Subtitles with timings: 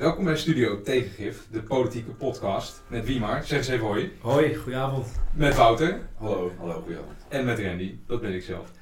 [0.00, 2.82] Welkom bij Studio Tegengif, de politieke podcast.
[2.86, 4.12] Met Wiemar, zeg eens even hoi.
[4.20, 5.06] Hoi, goedenavond.
[5.34, 6.00] Met Wouter.
[6.16, 7.26] Hallo, hallo, goedenavond.
[7.28, 8.72] En met Randy, dat ben ik zelf.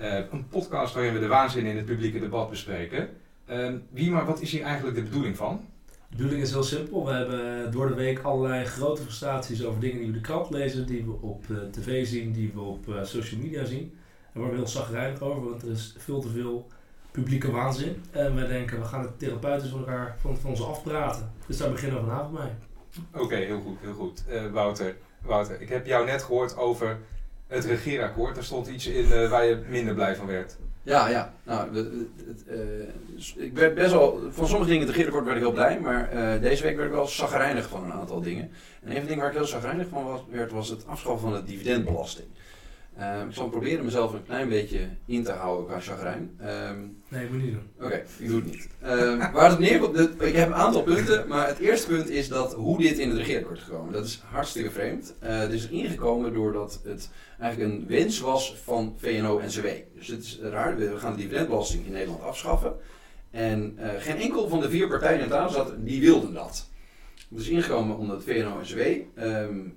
[0.00, 3.08] Uh, een podcast waarin we de waanzin in het publieke debat bespreken.
[3.50, 5.64] Uh, Wiemar, wat is hier eigenlijk de bedoeling van?
[5.86, 7.04] De bedoeling is heel simpel.
[7.04, 10.50] We hebben door de week allerlei grote frustraties over dingen die we in de krant
[10.50, 13.98] lezen, die we op uh, tv zien, die we op social media zien.
[14.32, 16.68] Daar worden we heel zagrijnig over, want er is veel te veel
[17.10, 18.02] publieke waanzin.
[18.10, 21.32] En wij denken, we gaan het therapeutisch van elkaar van, van ons afpraten.
[21.46, 22.50] Dus daar beginnen we vanavond mee.
[23.22, 24.24] Oké, heel goed, heel goed.
[24.28, 26.98] Uh, Wouter, Wouter, ik heb jou net gehoord over
[27.46, 28.34] het regeerakkoord.
[28.34, 30.56] Daar stond iets in uh, waar je minder blij van werd.
[30.82, 31.34] Ja, ja.
[31.42, 31.86] Nou, het,
[32.26, 32.44] het,
[33.36, 35.80] uh, ik werd best wel, van sommige dingen in het regeerakkoord werd ik heel blij,
[35.80, 38.50] maar deze week werd ik wel zagrijnig van een aantal dingen.
[38.82, 41.30] En een van de dingen waar ik heel zagrijnig van was, werd, was het afschaffen
[41.30, 42.28] van de dividendbelasting.
[42.98, 46.38] Uh, ik zal proberen mezelf een klein beetje in te houden qua chagrijn.
[46.70, 47.86] Um, nee, ik moet niet doen.
[47.86, 48.68] Oké, ik doe het niet.
[48.82, 52.54] Uh, waar het neerkomt, ik heb een aantal punten, maar het eerste punt is dat
[52.54, 53.92] hoe dit in het regeerakkoord is gekomen.
[53.92, 55.14] Dat is hartstikke vreemd.
[55.22, 57.10] Uh, het is ingekomen doordat het
[57.40, 59.66] eigenlijk een wens was van VNO-NCW.
[59.94, 62.76] Dus het is raar, we gaan de dividendbelasting in Nederland afschaffen.
[63.30, 66.67] En eh, geen enkel van de vier partijen in tafel zat, die wilden dat.
[67.28, 68.80] Het is ingekomen omdat VNO-NCW
[69.22, 69.74] um,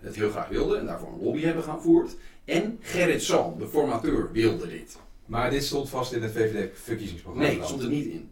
[0.00, 2.16] het heel graag wilde en daarvoor een lobby hebben gaan voerd.
[2.44, 4.98] En Gerrit Salm, de formateur, wilde dit.
[5.26, 7.48] Maar dit stond vast in het VVD-verkiezingsprogramma?
[7.48, 8.28] Nee, stond er niet in.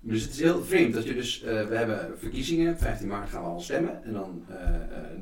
[0.00, 3.42] Dus het is heel vreemd dat je dus, uh, we hebben verkiezingen, 15 maart gaan
[3.42, 4.04] we al stemmen.
[4.04, 4.56] En dan uh,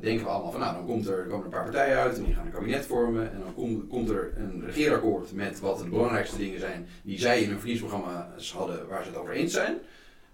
[0.01, 2.23] denken we allemaal van, nou dan komt er, komen er een paar partijen uit en
[2.23, 3.31] die gaan een kabinet vormen.
[3.31, 7.41] En dan komt, komt er een regeerakkoord met wat de belangrijkste dingen zijn die zij
[7.41, 9.77] in hun verkiezingsprogramma's hadden waar ze het over eens zijn.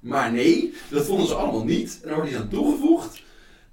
[0.03, 1.99] Maar nee, dat vonden ze allemaal niet.
[2.01, 3.23] En dan wordt iets aan toegevoegd.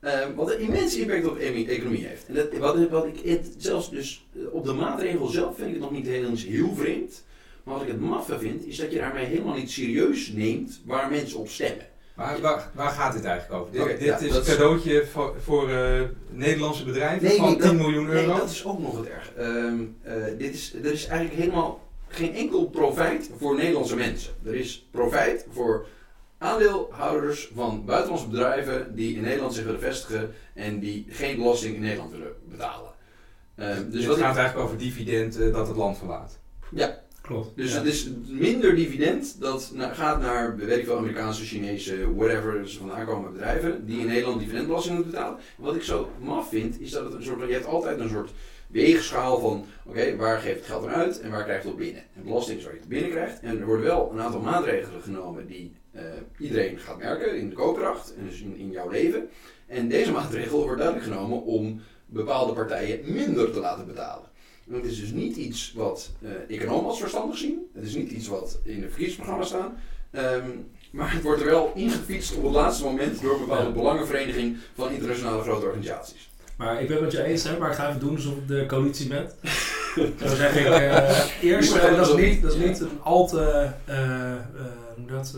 [0.01, 2.27] Uh, wat een immense impact op de economie heeft.
[2.27, 5.75] En dat, wat, wat ik het, zelfs dus eh, op de maatregel zelf vind ik
[5.75, 7.25] het nog niet heel, heel vreemd.
[7.65, 11.11] Maar wat ik het maffe vind, is dat je daarmee helemaal niet serieus neemt waar
[11.11, 11.87] mensen op stemmen.
[12.15, 13.73] Maar waar, waar gaat dit eigenlijk over?
[13.73, 17.57] Dit, okay, dit ja, is een cadeautje voor, voor uh, Nederlandse bedrijven nee, van nee,
[17.57, 18.27] 10 dat, miljoen euro?
[18.27, 19.33] Nee, dat is ook nog het erg.
[19.39, 24.33] Uh, dit is, er is eigenlijk helemaal geen enkel profijt voor Nederlandse mensen.
[24.45, 25.87] Er is profijt voor
[26.41, 31.81] aandeelhouders van buitenlandse bedrijven die in Nederland zich willen vestigen en die geen belasting in
[31.81, 32.91] Nederland willen betalen.
[33.57, 36.39] Uh, dus het gaat eigenlijk over dividend uh, dat het land verlaat.
[36.71, 37.57] Ja, klopt.
[37.57, 43.07] Dus het is minder dividend dat gaat naar, weet ik Amerikaanse, Chinese, whatever, dus vandaan
[43.07, 45.39] komen bedrijven die in Nederland dividendbelasting moeten betalen.
[45.39, 48.09] En wat ik zo maf vind, is dat het een soort, je hebt altijd een
[48.09, 48.31] soort
[48.67, 52.03] weegschaal van, oké, waar geeft het geld eruit en waar krijgt het op binnen?
[52.17, 53.41] En belasting is waar je het binnen krijgt.
[53.41, 56.03] En er worden wel een aantal maatregelen genomen die uh,
[56.39, 59.29] iedereen gaat merken in de koopkracht en dus in, in jouw leven.
[59.67, 64.29] En deze maatregel wordt duidelijk genomen om bepaalde partijen minder te laten betalen.
[64.69, 67.71] En het is dus niet iets wat uh, economen als verstandig zien.
[67.75, 69.73] Het is niet iets wat in de verkiezingsprogramma staat.
[70.13, 74.57] Um, maar het wordt er wel ingefietst op het laatste moment door een bepaalde belangenvereniging
[74.75, 76.31] van internationale grote organisaties.
[76.57, 78.49] Maar ik ben het met je eens, hè, maar ik ga even doen alsof ik
[78.49, 79.31] de coalitie ben.
[80.19, 83.71] Dan zeg ik uh, eerst, uh, dat, is niet, dat is niet een al te
[83.89, 84.33] uh,
[85.07, 85.35] dat,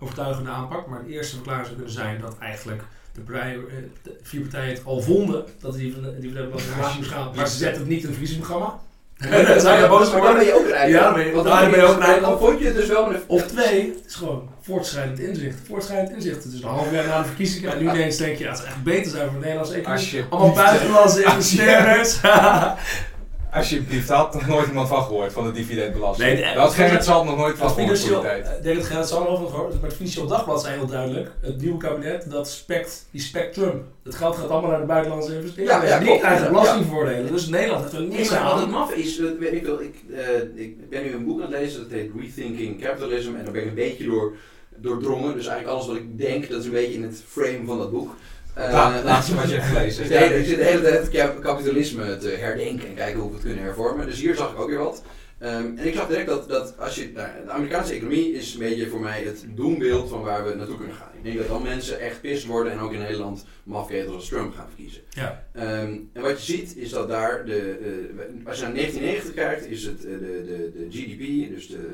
[0.00, 3.58] overtuigende aanpak, maar de eerste verklaring zou kunnen zijn dat eigenlijk de, partij,
[4.02, 6.66] de vier partijen het al vonden dat die, die, die moest
[7.08, 8.80] gaan, maar ze zetten het niet in het verkiezingsprogramma.
[9.46, 10.34] dat zou je boos worden.
[10.34, 10.90] ben je ook rijden.
[10.90, 12.22] Ja, want daar ben je ook rijden.
[12.22, 15.58] Dan vond je het dus wel met Of twee, het is gewoon voortschrijdend inzicht.
[15.66, 16.44] Voortschrijdend inzicht.
[16.44, 17.72] Het is een half jaar na de verkiezingen.
[17.72, 20.24] En nu ineens denk je, ja, het is echt beter zijn voor de Nederlandse economie.
[20.30, 22.20] Allemaal buitenlandse investeerders.
[23.52, 26.28] Alsjeblieft, daar had nog nooit iemand van gehoord, van de dividendbelasting.
[26.28, 28.62] Nee, de, dat Gerrit zal nog nooit van gehoord voor tijd.
[28.62, 29.72] Nee, dat Gerrit zal nog van gehoord.
[29.72, 31.30] Maar het Financieel Dagblad is heel duidelijk.
[31.40, 33.84] Het nieuwe kabinet, dat spekt, die spectrum.
[34.02, 35.88] Het geld gaat allemaal naar de buitenlandse investeerders.
[35.88, 37.32] Ja, ja, niet eigen belastingvoordelen.
[37.32, 38.44] Dus Nederland heeft er niks aan.
[38.44, 41.52] Wat het maf is, weet ik, wel, ik, uh, ik ben nu een boek aan
[41.52, 43.34] het lezen, dat heet Rethinking Capitalism.
[43.34, 44.36] En daar ben ik een beetje door
[44.76, 45.34] doordrongen.
[45.34, 47.90] Dus eigenlijk alles wat ik denk, dat is een beetje in het frame van dat
[47.90, 48.14] boek.
[48.58, 50.08] Uh, laatste wat je hebt gelezen.
[50.08, 53.44] Nee, ik zit de hele tijd het kapitalisme te herdenken en kijken hoe we het
[53.44, 54.06] kunnen hervormen.
[54.06, 55.02] Dus hier zag ik ook weer wat.
[55.42, 58.58] Um, en ik zag direct dat, dat als je, nou, de Amerikaanse economie is een
[58.58, 61.10] beetje voor mij het doembeeld van waar we naartoe kunnen gaan.
[61.16, 64.54] Ik denk dat dan mensen echt pist worden en ook in Nederland mafketels als Trump
[64.54, 65.02] gaan verkiezen.
[65.08, 65.44] Ja.
[65.56, 69.66] Um, en wat je ziet is dat daar, de, uh, als je naar 1990 kijkt,
[69.66, 71.88] is het uh, de, de, de GDP, dus de,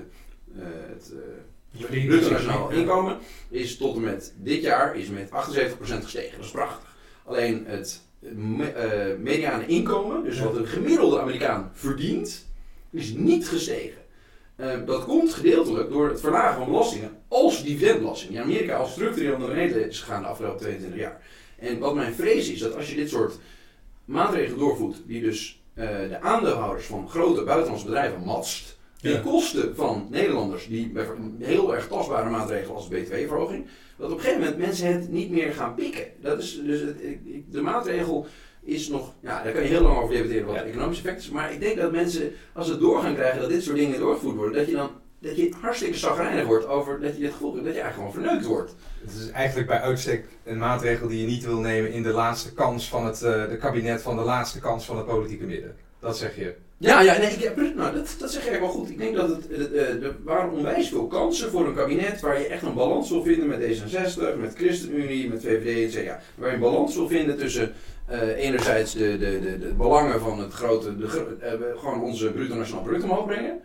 [0.57, 1.13] uh, het
[1.77, 3.19] het nationaal inkomen
[3.49, 5.33] is tot en met dit jaar is met 78%
[5.81, 6.37] gestegen.
[6.37, 6.97] Dat is prachtig.
[7.25, 8.71] Alleen het uh,
[9.19, 12.47] mediane inkomen, dus wat een gemiddelde Amerikaan verdient,
[12.91, 14.03] is niet gestegen.
[14.57, 18.33] Uh, dat komt gedeeltelijk door het verlagen van belastingen als dividendbelasting.
[18.33, 21.23] In Amerika als structureel naar beneden is gegaan de afgelopen 22 jaar.
[21.59, 23.39] En wat mijn vrees is, dat als je dit soort
[24.05, 29.19] maatregelen doorvoert, die dus uh, de aandeelhouders van grote buitenlandse bedrijven matst, Ten Ja.
[29.19, 31.07] koste van Nederlanders die bij
[31.39, 33.67] heel erg tastbare maatregelen als btw-verhoging,
[33.97, 36.05] dat op een gegeven moment mensen het niet meer gaan pikken.
[36.21, 36.97] Dat is dus het,
[37.51, 38.27] de maatregel
[38.63, 40.61] is nog, ja, daar kan je heel lang over debatteren wat Ja.
[40.61, 43.41] het economisch effect is, maar ik denk dat mensen, als ze het door gaan krijgen
[43.41, 44.91] dat dit soort dingen doorgevoerd worden, dat je dan
[45.21, 48.25] dat je hartstikke zagrijnig wordt over dat je het gevoel hebt dat je eigenlijk gewoon
[48.25, 48.75] verneukt wordt.
[49.05, 52.53] Het is eigenlijk bij uitstek een maatregel die je niet wil nemen in de laatste
[52.53, 55.77] kans van het eh, de kabinet van de laatste kans van het politieke midden.
[56.01, 56.55] Dat zeg je.
[56.81, 58.91] Ja, ja, nee, ik, pre- nou, dat, dat zeg je eigenlijk wel goed.
[58.91, 62.41] Ik denk dat het, het, eh, er waren onwijs veel kansen voor een kabinet waar
[62.41, 66.21] je echt een balans wil vinden met D66, met ChristenUnie, met VVD CDA.
[66.35, 67.73] Waar je een balans wil vinden tussen
[68.07, 72.55] eh, enerzijds de, de, de, de belangen van het grote, de, eh, gewoon onze bruto
[72.55, 73.61] nationaal product omhoog brengen.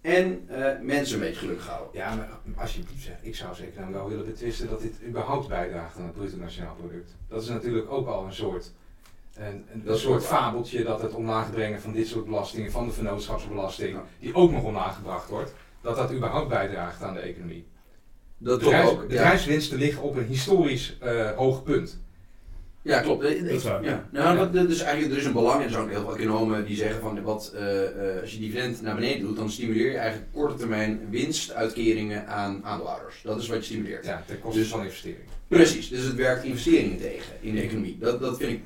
[0.00, 1.88] En eh, mensen een beetje gelukkig houden.
[1.92, 2.28] Ja, maar
[2.62, 6.12] alsjeblieft zeg, ik zou zeker dan wel willen betwisten dat dit überhaupt bijdraagt aan het
[6.14, 7.16] bruto nationaal product.
[7.28, 8.72] Dat is natuurlijk ook al een soort,
[9.34, 12.86] een, een, Dat is soort fabeltje dat het omlaag brengen van dit soort belastingen, van
[12.86, 14.04] de vennootschapsbelasting, Ja.
[14.20, 17.66] die ook nog omlaag gebracht wordt, dat dat überhaupt bijdraagt aan de economie.
[18.38, 19.00] Dat De, klopt.
[19.00, 19.06] Ja.
[19.06, 22.00] bedrijfswinsten liggen op een historisch eh, hoog punt.
[22.82, 23.24] Ja, klopt.
[23.24, 23.84] Eh, Dat is waar.
[23.84, 24.08] Ja.
[24.12, 26.64] Nou, wat- dus eigenlijk, er is een belang, en er zijn ook heel veel economen
[26.66, 29.96] die zeggen van wat, eh, eh, als je dividend naar beneden doet, dan stimuleer je
[29.98, 33.20] eigenlijk korte termijn winstuitkeringen aan aandeelhouders.
[33.22, 34.04] Dat is wat je stimuleert.
[34.06, 35.28] Ja, ten koste Dus- van investering.
[35.50, 37.96] Precies, dus het werkt investeringen tegen in de economie.
[38.00, 38.60] Dat, dat vind ik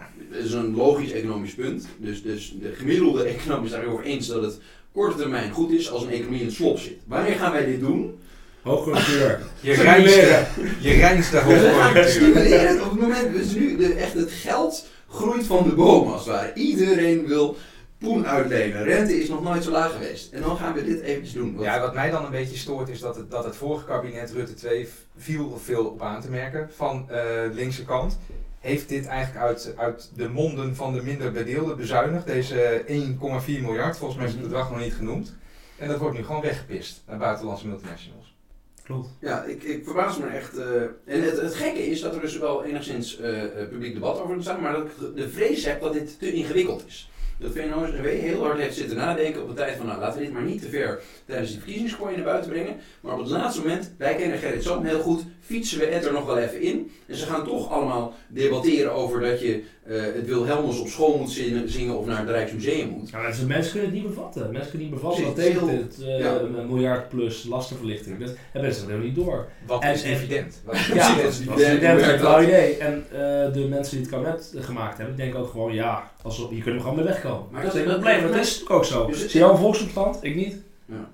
[0.44, 1.86] is een logisch economisch punt.
[1.98, 4.58] Dus, dus de gemiddelde econoom is daar over eens dat het
[4.92, 6.96] korte termijn goed is als een economie in het slop zit.
[7.06, 8.18] Wanneer gaan wij dit doen?
[8.62, 9.40] Hoogconjunctuur.
[9.60, 10.44] Je reinste,
[10.80, 12.08] je reinste We gaan hoogconjunctuur.
[12.10, 16.20] stimuleren op het moment, dus nu de, echt het geld groeit van de boom als
[16.26, 16.52] het ware.
[16.54, 17.56] Iedereen wil
[17.98, 18.82] poen uitlenen.
[18.84, 20.32] Rente is nog nooit zo laag geweest.
[20.32, 21.52] En dan gaan we dit eventjes doen.
[21.54, 24.32] Want- Ja, wat mij dan een beetje stoort is dat het, dat het vorige kabinet,
[24.32, 27.22] Rutte 2, viel veel op aan te merken van eh
[27.52, 28.18] linkse kant.
[28.60, 33.96] Heeft dit eigenlijk uit, uit de monden van de minder bedeelden bezuinigd, deze 1,4 miljard,
[33.98, 35.34] volgens mij is het bedrag nog niet genoemd.
[35.78, 38.34] En dat wordt nu gewoon weggepist naar buitenlandse multinationals.
[38.82, 39.08] Klopt.
[39.20, 40.56] Ja, ik, ik verbaas me echt.
[40.58, 44.42] eh, en het, het gekke is dat er dus wel enigszins eh, publiek debat over
[44.42, 47.10] staat, maar dat ik de vrees heb dat dit te ingewikkeld is.
[47.38, 50.34] Dat VNO-NCW heel hard heeft zitten nadenken op de tijd van, nou laten we dit
[50.34, 52.76] maar niet te ver tijdens die verkiezingsgooi naar buiten brengen.
[53.00, 56.12] Maar op het laatste moment, wij kennen Gerrit Zoom heel goed, fietsen we het er
[56.12, 56.90] nog wel even in.
[57.06, 61.30] En ze gaan toch allemaal debatteren over dat je eh, het Wilhelmus op school moet
[61.30, 63.10] zingen, zingen of naar het Rijksmuseum moet.
[63.10, 64.50] Ja, maar mensen kunnen het niet bevatten.
[64.52, 66.38] Mensen kunnen niet bevatten wat betekent heel- dit eh, ja.
[66.40, 68.18] een miljard plus lastenverlichting.
[68.18, 69.48] Dat hebben mensen helemaal niet door.
[69.66, 70.60] Wat En- is en- evident.
[70.64, 71.24] Wat is Ja, evident.
[71.24, 72.42] dat die is een dat?
[72.42, 72.76] idee.
[72.76, 76.46] En eh, de mensen die het kabinet gemaakt hebben, denken ook gewoon, ja, als we,
[76.50, 77.46] hier kunnen we gewoon mee wegkomen.
[77.50, 79.06] Maar dat dat- dat- probleem, dat dat- is natuurlijk ook zo.
[79.06, 80.18] Dus Zie je al een volksopstand?
[80.20, 80.56] Ik niet.
[80.86, 81.08] Ja,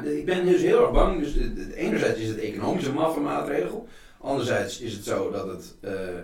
[0.00, 1.18] de- ik ben dus heel erg bang.
[1.20, 1.34] Dus
[1.74, 3.88] enerzijds is het economisch een maffe maatregel.
[4.20, 6.18] Anderzijds is het zo dat het eh, eh,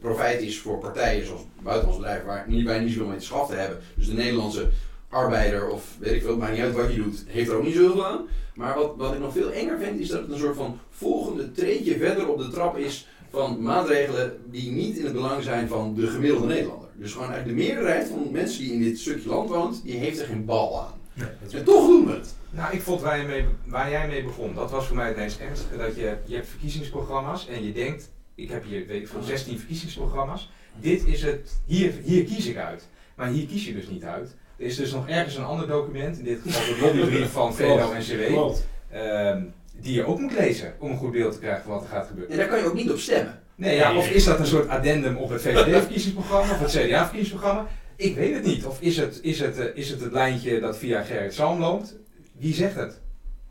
[0.00, 3.58] profijt is voor partijen zoals buitenlandse bedrijven waar niet, wij niet zoveel mee te schaften
[3.60, 3.78] hebben.
[3.96, 4.68] Dus de Nederlandse
[5.08, 7.74] arbeider of weet ik veel, maakt niet uit wat je doet, heeft er ook niet
[7.74, 8.20] zoveel aan.
[8.54, 11.52] Maar wat, wat ik nog veel enger vind is dat het een soort van volgende
[11.52, 15.94] treedje verder op de trap is van maatregelen die niet in het belang zijn van
[15.94, 16.88] de gemiddelde Nederlander.
[16.96, 20.20] Dus gewoon eigenlijk de meerderheid van mensen die in dit stukje land woont, die heeft
[20.20, 21.00] er geen bal aan.
[21.14, 22.34] Nee, En toch doen we het.
[22.54, 25.16] Nou, ik vond waar, je mee, waar jij mee begon, dat was voor mij het
[25.16, 25.76] meest ernstige.
[25.76, 29.58] Dat je, je hebt verkiezingsprogramma's en je denkt, ik heb hier weet ik veel, 16
[29.58, 30.50] verkiezingsprogramma's.
[30.80, 32.88] Dit is het, hier, hier kies ik uit.
[33.16, 34.34] Maar hier kies je dus niet uit.
[34.56, 38.26] Er is dus nog ergens een ander document, in dit geval de lobbybrief van VNO-NCW,
[38.26, 38.66] Klopt.
[38.90, 39.42] ehm,
[39.80, 42.06] die je ook moet lezen om een goed beeld te krijgen van wat er gaat
[42.06, 42.32] gebeuren.
[42.32, 43.40] En daar kan je ook niet op stemmen.
[43.54, 47.66] Nee, ja, of is dat een soort addendum op het VVD-verkiezingsprogramma of het CDA-verkiezingsprogramma?
[47.96, 48.64] Ik weet het niet.
[48.66, 51.94] Of is het is het, eh, is het, het lijntje dat via Gerrit Salm loopt?
[52.42, 53.00] Wie zegt het?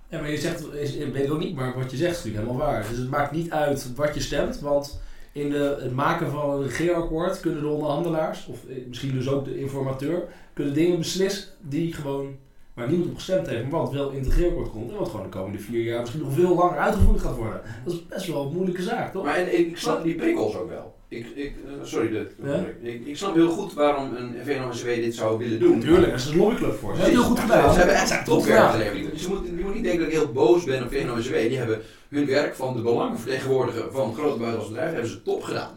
[0.09, 2.45] Ja, maar je zegt, is, weet ik ook niet, maar wat je zegt is natuurlijk
[2.45, 2.87] helemaal waar.
[2.89, 6.63] Dus het maakt niet uit wat je stemt, want in de, het maken van een
[6.63, 11.93] regeerakkoord kunnen de onderhandelaars, of eh, misschien dus ook de informateur, kunnen dingen beslissen die
[11.93, 12.35] gewoon,
[12.73, 15.25] waar niemand op gestemd heeft, maar wat wel in het regeerakkoord komt en wat gewoon
[15.25, 17.61] de komende vier jaar misschien nog veel langer uitgevoerd gaat worden.
[17.85, 19.23] Dat is best wel een moeilijke zaak, toch?
[19.23, 20.95] Maar en, ik snap die prikkels ook wel.
[21.11, 22.65] Ik, ik, eh, sorry, de, Ja?
[22.81, 25.77] ik, ik snap heel goed waarom een VNO-NCW dit zou willen doen.
[25.77, 26.95] Natuurlijk, daar is een lobbyclub voor.
[26.95, 27.71] Ze hebben heel goed gedaan.
[27.73, 29.11] Ze hebben echt topwerk geleverd.
[29.11, 31.33] Dus je moet, je moet niet denken dat ik heel boos ben op VNO-NCW.
[31.33, 35.43] Die hebben hun werk van de belangen vertegenwoordigen van grote buitenlandse bedrijven hebben ze top
[35.43, 35.71] gedaan.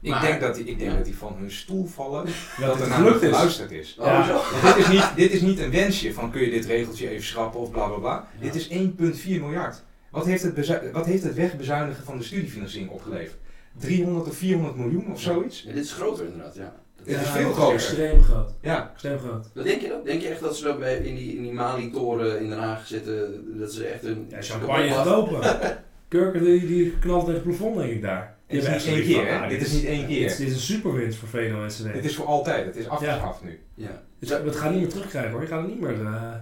[0.00, 0.96] Ik Maar- denk, dat die, ik denk Ja.
[0.96, 2.32] dat die van hun stoel vallen, Dat
[2.66, 3.28] dat er het naar gelukt is.
[3.28, 3.96] geluisterd is.
[4.00, 4.40] Oh, Ja.
[4.74, 7.60] dit, is niet, dit is niet een wensje van kun je dit regeltje even schrappen
[7.60, 8.28] of bla bla bla.
[8.40, 9.82] Dit is 1,4 miljard.
[10.10, 13.36] Wat heeft, het wat heeft het wegbezuinigen van de studiefinanciering opgeleverd?
[13.78, 15.62] 300 of 400 miljoen of zoiets?
[15.62, 16.74] Ja, dit is groter inderdaad, ja.
[17.04, 17.74] Het is veel dat groter.
[17.74, 18.50] Extreem groot.
[18.62, 19.46] Ja, Extreem groot.
[19.54, 20.04] Wat denk je dat?
[20.04, 22.86] Denk je echt dat ze dan bij, in die, in die Mali-toren in Den Haag
[22.86, 24.26] zitten, dat ze echt een...
[24.30, 25.40] Ja, champagne gaat open.
[26.08, 28.36] Kurken die, die knalt tegen het plafond, denk ik daar.
[28.46, 30.36] dit is niet één keer, van, ah, Dit is niet één Dit is, keer.
[30.46, 31.92] dit is een superwinst voor VNO NCW.
[31.92, 32.66] Dit is voor altijd.
[32.66, 33.58] Het is afgeschaft nu.
[33.74, 34.02] Ja.
[34.18, 35.40] Dus we gaan het niet meer terugkrijgen hoor.
[35.40, 36.04] Je gaat het niet meer...
[36.06, 36.32] eh,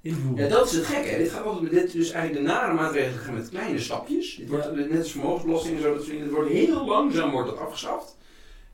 [0.00, 0.44] invoeren.
[0.44, 1.16] Ja, dat is het gekke.
[1.16, 4.36] Dit gaat altijd, dit dus eigenlijk de nare maatregelen gaan met kleine stapjes.
[4.36, 6.06] Dit wordt, Net als vermogensbelasting en zo, dat.
[6.06, 8.16] Het wordt heel langzaam wordt dat afgeschaft.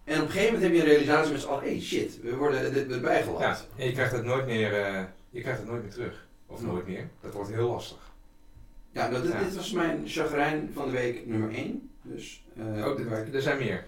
[0.04, 2.36] En op een gegeven moment heb je een realisatie met z'n allen, hey shit, we
[2.36, 5.82] worden dit erbij Ja, en je krijgt het nooit meer, eh, je krijgt het nooit
[5.82, 6.26] meer terug.
[6.46, 7.08] Of nooit meer.
[7.20, 8.12] Dat wordt heel lastig.
[8.92, 9.38] Ja, nou, dit, Ja.
[9.38, 11.90] dit was mijn chagrijn van de week nummer 1.
[12.02, 13.84] Dus, eh, Oh, er zijn meer.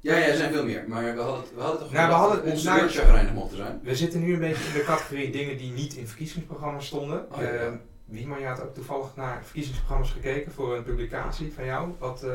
[0.00, 0.84] Ja, ja, er zijn veel meer.
[0.86, 3.80] Maar we hadden, het- we hadden toch Nou, we hadden- onze nou- chagrijnig mochten zijn.
[3.82, 7.26] We zitten nu een beetje in de categorie dingen die niet in verkiezingsprogramma's stonden.
[7.32, 7.48] Oh, ja.
[7.48, 7.74] Ehm,
[8.40, 11.88] je had ook toevallig naar verkiezingsprogramma's gekeken voor een publicatie van jou.
[11.98, 12.30] Wat, eh,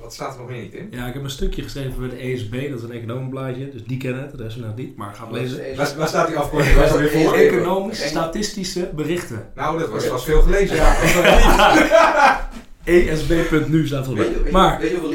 [0.00, 0.88] wat staat er nog meer niet in?
[0.90, 3.96] Ja, ik heb een stukje geschreven voor de ESB, dat is een economenblaadje, dus die
[3.98, 5.76] kennen het, de rest nog niet, maar ga lezen.
[5.76, 6.74] Waar, waar staat die afkorting?
[6.76, 7.20] Waar is weer voor?
[7.34, 9.50] Economisch- Economisch-statistische berichten.
[9.54, 10.76] Nou, dat was, was veel gelezen.
[10.76, 10.94] Ja.
[12.84, 15.13] ESB.nu staat weet, Maar, weet je hoeveel?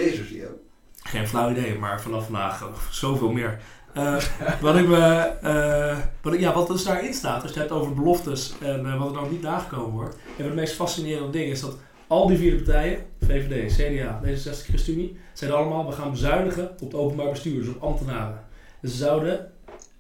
[1.10, 3.60] Geen flauw idee, maar vanaf vandaag zoveel meer.
[3.94, 4.16] Eh,
[4.62, 7.82] wat, ik me, eh, wat, ik, ja, wat dus daarin staat, als je het hebt
[7.82, 10.16] over beloftes en eh, wat er dan niet nagekomen wordt.
[10.38, 15.18] En het meest fascinerende ding is dat al die vier partijen, VVD, CDA, D66, ChristenUnie,
[15.34, 18.44] zeiden allemaal we gaan bezuinigen op het openbaar bestuur, dus op ambtenaren.
[18.82, 19.52] Dus ze zouden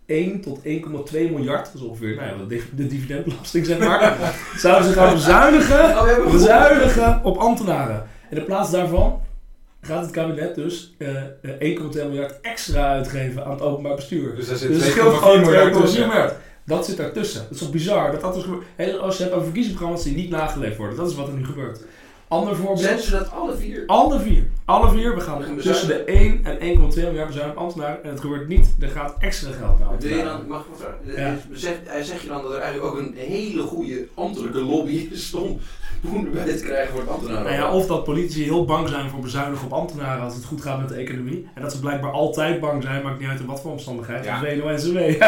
[0.06, 0.64] 1 tot 1,2
[1.12, 4.18] miljard, dat is ongeveer nou ja, de div- de dividendbelasting zeg maar,
[4.58, 8.08] zouden ze gaan bezuinigen Oh, bezuinigen op ambtenaren.
[8.30, 9.22] En in plaats daarvan
[9.82, 14.36] gaat het kabinet dus eh, eh, 1,2 miljard extra uitgeven aan het openbaar bestuur.
[14.36, 16.36] Dus daar zit Dus het 2,4 scheelt gewoon 2,4 miljard.
[16.66, 17.42] Dat zit daartussen.
[17.42, 18.12] Dat is toch bizar?
[18.12, 20.98] Dat dat dus Als je hebt over verkiezingsprogramma's die niet nageleefd worden.
[20.98, 21.82] Dat is wat er nu gebeurt.
[22.30, 23.02] Ander voorbeeld.
[23.02, 23.84] ze dat alle vier?
[23.88, 24.44] Alle vier.
[24.66, 25.16] Alle vier.
[25.16, 26.60] We gaan We tussen de 1 en 1,2
[26.96, 28.04] miljard bezuinigen op ambtenaren.
[28.04, 28.70] En het gebeurt niet.
[28.80, 30.40] Er gaat extra geld naar Wil je ambtenaren.
[30.40, 31.24] dan, mag ik wat vragen?
[31.24, 31.28] Ja.
[31.32, 35.08] Eh, Zeg, eh, zeg je dan dat er eigenlijk ook een hele goede ambtelijke lobby
[35.12, 35.60] is om
[36.02, 37.44] poen erbij te krijgen voor het ambtenaren?
[37.44, 40.62] Nou ja, of dat politici heel bang zijn voor bezuinigen op ambtenaren als het goed
[40.62, 41.48] gaat met de economie.
[41.56, 44.26] En dat ze blijkbaar altijd bang zijn, maakt niet uit in wat voor omstandigheid.
[44.26, 44.42] Ja.
[44.42, 44.56] Ja.
[44.56, 45.20] WNO-NCW.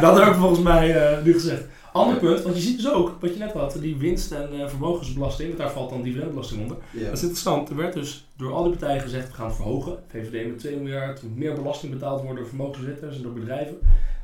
[0.00, 1.62] dat heb ik volgens mij eh, nu gezegd.
[1.92, 4.68] Ander punt, want je ziet dus ook, wat je net had, die winst- en eh,
[4.68, 6.76] vermogensbelasting, want daar valt dan dividendbelasting onder.
[6.90, 7.04] Ja.
[7.04, 7.68] Dat is interessant.
[7.68, 9.98] Er werd dus door al die partijen gezegd, we gaan het verhogen.
[10.08, 13.78] VVD met 2 miljard, er moet meer belasting betaald worden door vermogensbezitters en door bedrijven.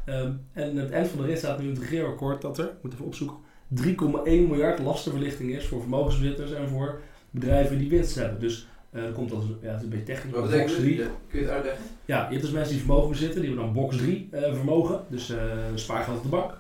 [0.05, 2.93] Ehm, en het eind van de rit staat nu het regeerakkoord dat er, ik moet
[2.93, 3.37] even opzoeken,
[3.69, 8.41] 3,1 miljard lastenverlichting is voor vermogensbezitters en voor bedrijven die winst hebben.
[8.41, 10.85] Dus eh er komt als, ja, het is een beetje technisch, Wat maar betekent box
[10.85, 10.87] dat?
[10.95, 10.99] 3.
[10.99, 11.85] Ja, Kun je het uitleggen?
[12.05, 15.01] Ja, je hebt dus mensen die vermogen bezitten, die hebben dan box 3 eh, vermogen,
[15.09, 15.37] dus eh
[15.75, 16.51] spaargeld op de bank.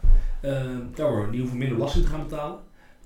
[0.46, 2.58] Eh, daar worden, die hoeven minder belasting te gaan betalen.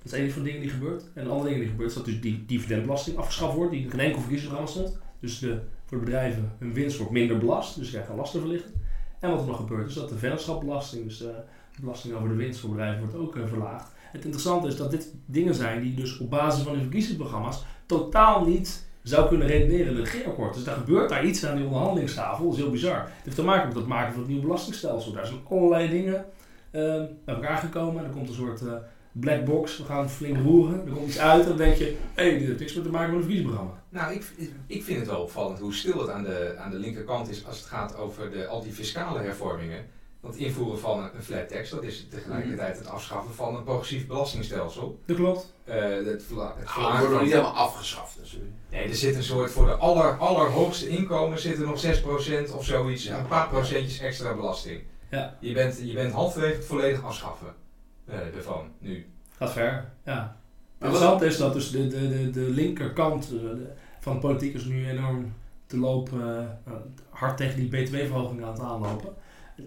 [0.02, 1.04] Dat is een van de dingen die gebeurt.
[1.14, 3.90] En de andere ding die gebeurt is dat dus die dividendbelasting afgeschaft wordt, die in
[3.90, 4.98] geen enkel verkiezingsprogramma stond.
[5.20, 8.74] Dus de, voor de bedrijven hun winst wordt minder belast, dus je krijgt een lastenverlichting.
[9.20, 11.28] En wat er nog gebeurt is dat de vennootschapbelasting, dus eh,
[11.74, 13.92] de belasting over de winst voor bedrijven, wordt ook eh, verlaagd.
[14.12, 18.44] Het interessante is dat dit dingen zijn die dus op basis van hun verkiezingsprogramma's totaal
[18.44, 20.54] niet zou kunnen redeneren in het regeerakkoord.
[20.54, 22.44] Dus daar gebeurt daar iets aan die onderhandelingstafel.
[22.44, 22.98] Dat is heel bizar.
[22.98, 25.12] Het heeft te maken met het maken van het nieuwe belastingstelsel.
[25.12, 26.24] Daar zijn allerlei dingen
[26.70, 28.04] bij elkaar gekomen.
[28.04, 28.72] Er komt een soort eh,
[29.12, 29.78] black box.
[29.78, 30.86] We gaan flink roeren.
[30.86, 31.96] Er komt iets uit en dan denk je...
[32.14, 33.82] Hé, hey, dit heeft niks meer te maken met een verkiezingsprogramma.
[33.88, 34.24] Nou, ik,
[34.66, 37.58] ik vind het wel opvallend hoe stil het aan de, aan de linkerkant is als
[37.58, 39.84] het gaat over de, al die fiscale hervormingen.
[40.20, 44.06] Want het invoeren van een, flat tax, dat is tegelijkertijd het afschaffen van een progressief
[44.06, 44.98] belastingstelsel.
[45.06, 45.54] Dat klopt.
[45.64, 48.16] Eh, het verla- het Ah, het wordt nog niet helemaal afgeschaft.
[48.20, 48.38] Dus.
[48.70, 52.64] Nee, er zit een soort, voor de aller, allerhoogste inkomen zit er nog 6% of
[52.64, 53.18] zoiets, Ja.
[53.18, 54.80] een paar procentjes extra belasting.
[55.10, 55.36] Ja.
[55.40, 57.54] Je bent, je bent halverwege het volledig afschaffen
[58.06, 59.06] eh, ervan, nu.
[59.36, 59.90] Gaat ver.
[60.04, 60.36] Ja.
[60.80, 63.66] Interessant is dat dus de, de, de, de linkerkant eh, de-
[64.00, 65.32] van de politiek is nu enorm
[65.66, 66.72] te lopen, eh,
[67.10, 69.14] hard tegen die btw-verhoging aan het aanlopen.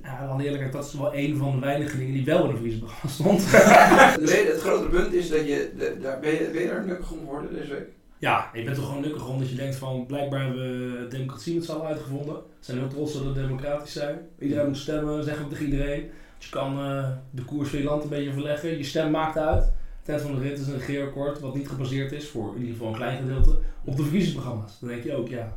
[0.03, 2.55] Ja, alle eerlijkheid, dat is wel een van de weinige dingen die wel in een
[2.57, 3.51] verkiezingsprogramma stond.
[3.51, 7.11] De het grote punt is dat je, de, daar, ben, je ben je daar nukkig
[7.11, 7.87] om geworden deze week?
[8.23, 11.65] Ja, je bent toch gewoon nukkig omdat je denkt van blijkbaar hebben we democratie met
[11.65, 12.35] z'n allen uitgevonden.
[12.35, 14.19] We zijn heel trots dat we democratisch zijn.
[14.39, 16.09] Iedereen moet stemmen, zeggen we tegen iedereen.
[16.37, 18.77] Je kan eh, de koers van je land een beetje verleggen.
[18.77, 19.71] Je stem maakt uit.
[20.05, 22.87] Eind van de rit is een regeerakkoord wat niet gebaseerd is, voor in ieder geval
[22.87, 24.79] een klein gedeelte, op de verkiezingsprogramma's.
[24.79, 25.53] Dan denk je ook, ja,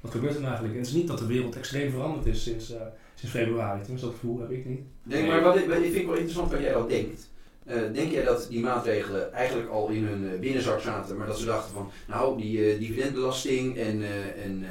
[0.00, 0.74] wat gebeurt er nou eigenlijk?
[0.74, 2.80] En het is niet dat de wereld extreem veranderd is sinds, eh,
[3.14, 3.80] sinds februari.
[3.80, 4.80] Tenminste, dat gevoel heb ik niet.
[5.02, 5.26] Nee.
[5.26, 7.30] maar, wat ik, wat ik vind wel interessant wat jij dat denkt.
[7.66, 11.38] Eh, denk jij dat die maatregelen eigenlijk al in hun eh, binnenzak zaten, maar dat
[11.38, 14.02] ze dachten van, nou, die eh, dividendbelasting en,
[14.44, 14.66] en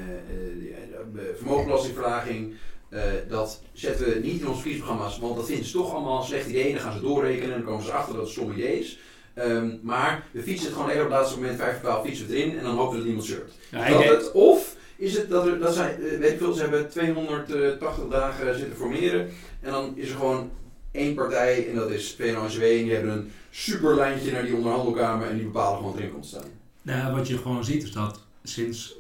[1.37, 2.53] vermogenbelastingverlaging,
[3.27, 6.47] dat zetten we niet in onze verkiezingsprogramma's, want dat vinden ze toch allemaal een slecht
[6.47, 6.65] idee.
[6.65, 8.99] En dan gaan ze doorrekenen en dan komen ze achter dat het stom idee is.
[9.33, 12.27] Ehm, maar we fietsen het gewoon even op het laatste moment, 5 voor 12 fietsen
[12.27, 13.51] we erin en dan hopen we dat niemand zeurt.
[13.71, 14.31] Ja, dat het?
[14.31, 18.77] Of is het dat, er, dat zij, weet ik veel, ze hebben 280 dagen zitten
[18.77, 19.29] formeren
[19.61, 20.51] en dan is er gewoon
[20.95, 25.27] één partij en dat is VNO-NCW en die hebben een super lijntje naar die onderhandelkamer
[25.27, 26.47] en die bepalen gewoon wat erin komt staan.
[26.81, 28.95] Nou, wat je gewoon ziet is dat sinds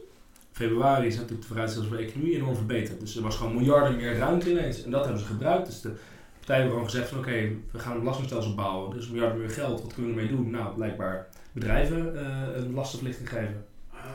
[0.51, 2.99] februari is natuurlijk de vooruitzichten voor de economie enorm verbeterd.
[2.99, 4.83] Dus er was gewoon miljarden meer ruimte ineens.
[4.83, 5.65] En dat hebben ze gebruikt.
[5.65, 5.91] Dus de
[6.37, 8.95] partijen hebben gewoon gezegd van oké, we gaan een belastingstelsel bouwen.
[8.95, 10.49] Dus miljarden meer geld, wat kunnen we ermee doen?
[10.49, 13.65] Nou, blijkbaar bedrijven eh, een belastingverlichting geven.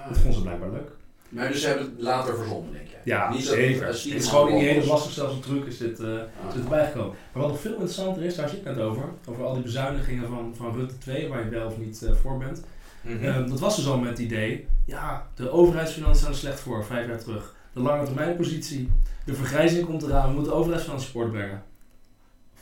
[0.08, 0.90] Dat vonden ze blijkbaar leuk.
[1.28, 2.89] Maar dus ze hebben het later verzonnen, denk je?
[3.04, 3.86] Ja, Niet zeker.
[3.86, 6.18] Het is gewoon in die hele belastingstelsel truc is dit, eh, Ah.
[6.48, 7.14] is dit erbij gekomen.
[7.32, 10.28] Maar wat nog veel interessanter is, daar zit ik net over, over al die bezuinigingen
[10.28, 12.62] van, van Rutte 2, waar je wel of niet eh, voor bent.
[13.02, 13.24] Mhm.
[13.24, 16.84] Ehm, dat was dus al met het idee, ja, de overheidsfinanciën zijn er slecht voor,
[16.84, 17.54] vijf jaar terug.
[17.72, 18.88] De lange termijn positie,
[19.24, 21.62] de vergrijzing komt eraan, we moeten de overheidsfinanciën sport brengen.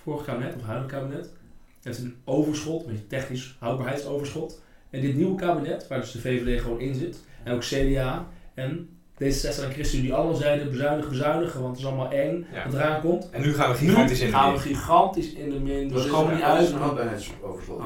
[0.02, 1.30] Vorig kabinet, of huidige kabinet,
[1.82, 4.60] heeft een overschot, een beetje technisch houdbaarheidsoverschot.
[4.90, 8.88] En dit nieuwe kabinet, waar dus de VVD gewoon in zit, en ook CDA en
[9.22, 12.64] D66 en ChristenUnie, die allemaal zeiden bezuinigen, bezuinigen, want het is allemaal eng Ja.
[12.64, 13.30] wat eraan komt.
[13.30, 14.74] En nu gaan we Nu gigantisch in de gaan we min.
[14.76, 16.70] gigantisch in de min, Dat dus komen niet dat is uit.
[16.72, 17.78] een houdbaarheidsoverschot.
[17.78, 17.84] Oh.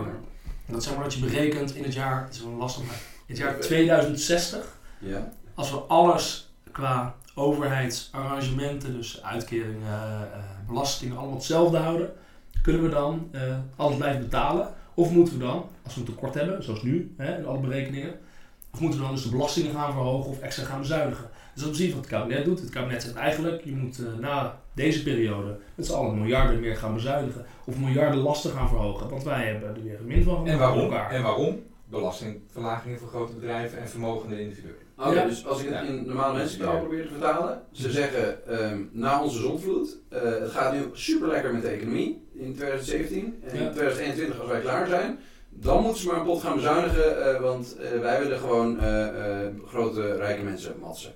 [0.66, 2.94] Dat zeg maar dat je berekent in het jaar, het is wel lastig, maar
[3.26, 5.32] in het jaar 2060, Ja.
[5.54, 10.20] als we alles qua overheidsarrangementen, dus uitkeringen, eh,
[10.66, 12.10] belastingen, allemaal hetzelfde houden,
[12.62, 13.40] kunnen we dan eh,
[13.76, 14.68] alles blijven betalen?
[14.94, 18.14] Of moeten we dan, als we een tekort hebben, zoals nu hè, in alle berekeningen,
[18.72, 21.30] of moeten we dan dus de belastingen gaan verhogen of extra gaan bezuinigen?
[21.54, 22.60] Dus dat is precies wat het kabinet doet.
[22.60, 26.76] Het kabinet zegt eigenlijk, je moet eh, na deze periode met z'n allen miljarden meer
[26.76, 30.58] gaan bezuinigen of miljarden lasten gaan verhogen, want wij hebben er weer min van En
[30.58, 30.80] waarom?
[30.80, 31.10] elkaar.
[31.10, 31.62] En waarom?
[31.90, 34.74] Belastingverlagingen voor grote bedrijven en vermogende individuen.
[34.98, 35.24] Oké, Ja.
[35.26, 35.80] dus als ik het Ja.
[35.80, 37.62] in normale mensentaal probeer te vertalen.
[37.72, 42.26] Ze zeggen, ehm, na onze zondvloed, eh, het gaat nu super lekker met de economie
[42.34, 43.38] in 2017.
[43.44, 43.64] En Ja.
[43.66, 45.18] in 2021, als wij klaar zijn,
[45.52, 47.34] dan moeten ze maar een pot gaan bezuinigen.
[47.34, 49.06] eh, want eh, wij willen gewoon eh,
[49.42, 51.12] eh, grote rijke mensen matsen.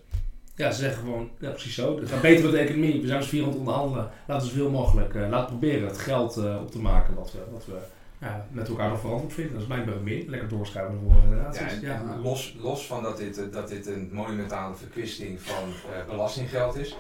[0.54, 1.98] Ja, ze zeggen gewoon, ja precies zo.
[2.00, 3.00] Het gaat beter met de economie.
[3.00, 4.10] We zijn dus vier aan het onderhandelen.
[4.26, 7.38] Laten we zoveel mogelijk, eh, laten proberen het geld eh, op te maken wat we,
[7.52, 7.72] wat we
[8.20, 9.52] ja, met elkaar nog verantwoord vinden.
[9.52, 10.24] Dat is blijkbaar meer.
[10.28, 11.80] Lekker doorschuiven naar de volgende generaties.
[11.80, 16.96] Ja, Los, los van dat dit, dat dit een monumentale verkwisting van eh, belastinggeld is,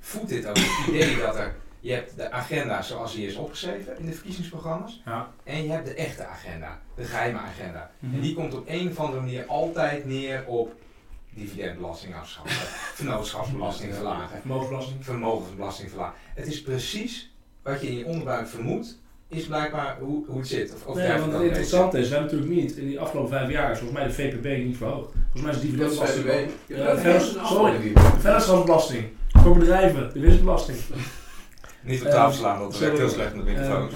[0.00, 1.54] voedt dit ook het idee dat er,
[1.86, 5.32] je hebt de agenda zoals die is opgeschreven in de verkiezingsprogramma's, Ja.
[5.44, 7.90] en je hebt de echte agenda, de geheime agenda.
[7.98, 8.14] Mhm.
[8.14, 10.74] En die komt op een of andere manier altijd neer op
[11.34, 12.66] dividendbelasting afschaffen,
[13.00, 15.04] vennootschapsbelasting verlagen, Vermogensbelasting.
[15.04, 16.14] vermogensbelasting verlagen.
[16.34, 17.32] Het is precies
[17.62, 20.74] wat je in je onderbuik vermoedt, is blijkbaar hoe, hoe het zit.
[20.74, 23.50] Of, of Nee, want het interessante is, we hebben natuurlijk niet in die afgelopen vijf
[23.50, 25.12] jaar is volgens mij de VPB niet verhoogd.
[25.32, 26.94] Volgens mij is de Dat is dividendbelasting Ja.
[26.94, 27.00] De
[28.20, 29.04] vennootschapsbelasting.
[29.32, 30.78] Voor bedrijven, de winstbelasting.
[31.86, 33.92] Niet op Eh, tafel slaan, want dat werkt heel slecht met microfoons.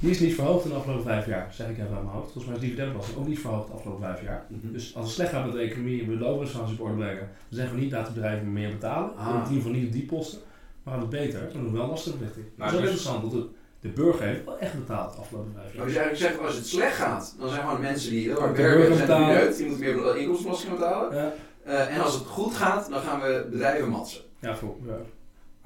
[0.00, 2.32] Die is niet verhoogd in de afgelopen vijf jaar, zeg ik even aan mijn hoofd.
[2.32, 4.44] Volgens mij is de dividendbelasting ook niet verhoogd de afgelopen vijf jaar.
[4.48, 4.72] Mhm.
[4.72, 7.18] Dus als het slecht gaat met de economie en we de overheidsfinanciën op orde brengen,
[7.48, 9.16] dan zeggen we niet laten bedrijven meer betalen.
[9.16, 9.26] Ah.
[9.28, 10.38] In ieder geval niet op die posten.
[10.82, 12.46] Maar het beter, dan doen we wel lastenverlichting.
[12.56, 13.44] Maar dat is ook dus- interessant, want
[13.80, 15.86] de, de burger heeft wel echt betaald de afgelopen vijf Maar jaar.
[15.86, 18.62] dus eigenlijk zeggen, als het slecht gaat, dan zijn gewoon mensen die heel hard De
[18.62, 19.28] werken, zijn betalen.
[19.36, 21.16] uit, die moeten meer inkomstenbelasting betalen.
[21.16, 21.32] Ja,
[21.64, 24.20] Eh, en als het goed gaat, dan gaan we bedrijven matsen.
[24.38, 24.94] ja, voor, ja.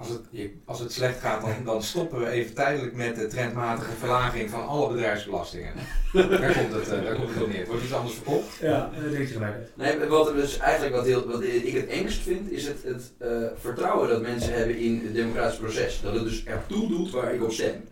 [0.00, 3.26] Als het, je- als het slecht gaat, dan, dan stoppen we even tijdelijk met de
[3.26, 5.72] trendmatige verlaging van alle bedrijfsbelastingen.
[6.12, 7.66] daar, komt het, eh, daar komt het op neer.
[7.66, 8.56] Wordt iets anders verkocht.
[8.60, 9.56] ja daar denk je gelijk.
[9.74, 13.28] Nee, wat dus eigenlijk wat, heel, wat ik het engst vind, is het, het eh,
[13.60, 16.00] vertrouwen dat mensen hebben in het democratisch proces.
[16.02, 17.84] Dat het dus ertoe doet waar ik op stem.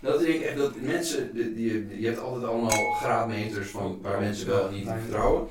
[0.00, 4.46] Dat denk ik echt dat mensen, die, je hebt altijd allemaal graadmeters van waar mensen
[4.46, 5.48] wel en niet in vertrouwen.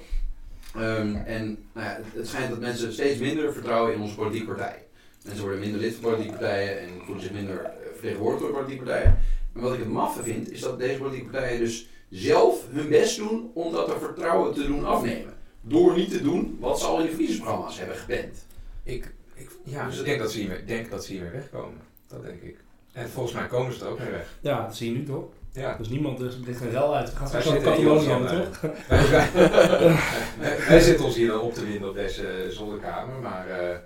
[0.75, 4.45] Ehm, en nou ja, het, het schijnt dat mensen steeds minder vertrouwen in onze politieke
[4.47, 4.83] partij.
[5.25, 8.83] Mensen worden minder lid van politieke partijen en voelen zich minder eh, vertegenwoordigd door politieke
[8.83, 9.17] partijen.
[9.55, 13.17] En wat ik het maffe vind, is dat deze politieke partijen dus zelf hun best
[13.17, 15.33] doen om dat vertrouwen te doen afnemen.
[15.61, 18.45] Door niet te doen wat ze al in de verkiezingsprogramma's hebben gepland.
[18.83, 21.79] Ik, ik, ja, Dus ik denk dat, ze hiermee, denk dat ze hiermee wegkomen.
[22.07, 22.57] Dat denk ik.
[22.93, 24.37] En volgens mij komen ze er ook mee weg.
[24.41, 25.25] Ja, dat zie je nu toch?
[25.51, 25.75] Ja.
[25.77, 27.13] Dus niemand, er ligt een rel uit.
[27.31, 28.61] Zitten hier Catalonië dan, toch?
[28.87, 29.29] Wij, wij,
[30.39, 33.77] wij- wij zitten ons hier dan op te winden op deze zolderkamer, maar eh,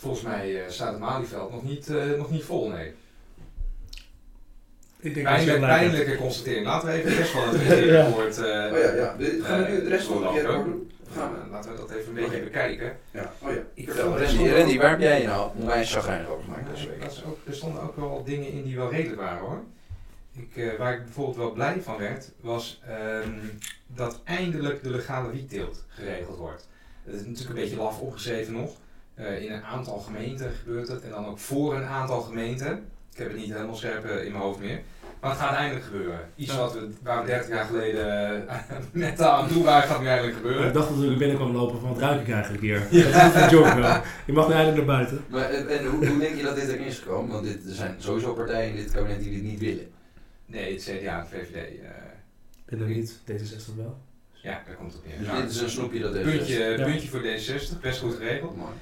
[0.00, 2.92] volgens mij eh, staat het Malieveld nog niet, eh, nog niet vol, nee.
[5.00, 6.66] Ik denk dat je Pijnlijk, pijnlijke constatering.
[6.66, 8.38] Laten we even de rest van het regeerakkoord...
[8.38, 9.14] eh, Oh ja, ja.
[9.16, 10.90] We- Gaan we nu de rest van het regeerakkoord doen?
[11.14, 11.50] Gaan we?
[11.50, 12.96] Laten we dat even een beetje bekijken.
[13.10, 13.32] Ja.
[13.42, 13.58] Oh ja.
[13.74, 16.88] Ik Vertel, er Randy, Randy, waar heb jij je nou onwijs chagrijnig over gemaakt deze
[16.88, 17.04] week?
[17.26, 19.62] ook, er stonden ook wel dingen in die wel redelijk waren hoor.
[20.32, 23.30] Ik, eh, waar ik bijvoorbeeld wel blij van werd, was ehm,
[23.86, 26.68] dat eindelijk de legale wietteelt geregeld wordt.
[27.04, 28.76] Het is natuurlijk een beetje laf opgeschreven nog.
[29.20, 32.84] Eh, in een aantal gemeenten gebeurt het en dan ook voor een aantal gemeenten.
[33.12, 34.80] Ik heb het niet helemaal scherp eh, in mijn hoofd meer.
[35.20, 36.20] Maar het gaat eindelijk gebeuren.
[36.36, 36.58] Iets Ja.
[36.58, 38.58] wat we, waar we 30 jaar geleden eh,
[38.92, 40.66] net aan toe waren, gaat nu eindelijk gebeuren.
[40.66, 42.78] Ik dacht dat ik binnen kwam lopen van wat ruik ik eigenlijk hier.
[43.12, 43.74] Dat is een joke.
[43.80, 44.00] wel.
[44.26, 45.24] Je mag nu eindelijk naar buiten.
[45.28, 47.30] Maar, en hoe, hoe denk je dat dit erin is gekomen?
[47.32, 49.90] Want dit, er zijn sowieso partijen in dit kabinet die dit niet willen.
[50.46, 51.54] Nee, het CDA en het VVD.
[51.80, 51.88] eh,
[52.64, 53.98] Ben er niet, D66 wel.
[54.32, 55.18] ja, daar komt het op neer.
[55.18, 56.30] Dus Nou, dit is een snoepje dat deze...
[56.30, 56.84] Puntje, Ja.
[56.84, 58.56] puntje voor D66, best goed geregeld.
[58.56, 58.72] Mooi.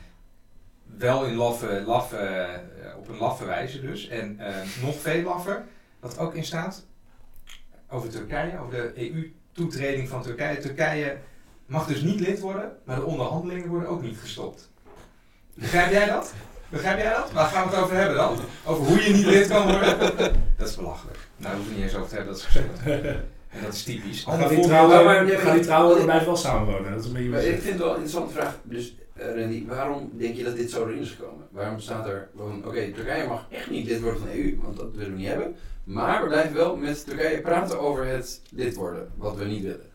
[0.98, 4.08] Wel in laffe, laffe, eh, op een laffe wijze dus.
[4.08, 5.64] En eh, nog veel laffer,
[6.00, 6.86] wat ook in staat,
[7.90, 10.58] over Turkije, over de EU-toetreding van Turkije.
[10.58, 11.16] Turkije
[11.66, 14.70] mag dus niet lid worden, maar de onderhandelingen worden ook niet gestopt.
[15.54, 16.32] Begrijp jij dat?
[16.68, 17.32] Begrijp jij dat?
[17.32, 18.38] Waar gaan we het over hebben dan?
[18.64, 19.98] Over hoe je niet lid kan worden?
[20.56, 21.18] Dat is belachelijk.
[21.36, 22.80] Nou, daar hoeven we niet eens over te hebben, dat is verschillend.
[23.48, 24.24] En dat is typisch.
[24.24, 26.90] Gaan die trouwen, maar- maar- gaan die trouwen maar blijven wel samenwonen.
[26.90, 28.58] Dat is een beetje ik vind het wel een interessante vraag.
[28.62, 31.46] Dus Randy, waarom denk je dat dit zo erin is gekomen?
[31.50, 34.76] Waarom staat er gewoon, oké, Turkije mag echt niet lid worden van de EU, want
[34.76, 35.54] dat willen we niet hebben.
[35.84, 39.86] Maar we blijven wel met Turkije praten over het lid worden, wat we niet willen.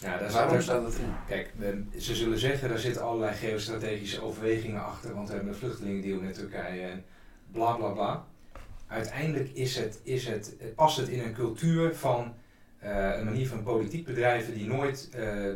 [0.00, 1.12] Ja, daar Waarom zit staat dat in?
[1.26, 5.58] Kijk, eh, ze zullen zeggen, daar zitten allerlei geostrategische overwegingen achter, want we hebben een
[5.58, 7.04] vluchtelingendeal met Turkije en
[7.52, 8.26] bla bla bla.
[8.86, 12.34] Uiteindelijk is het, is het, eh, past het in een cultuur van
[12.80, 15.52] eh, een manier van politiek bedrijven die nooit, eh,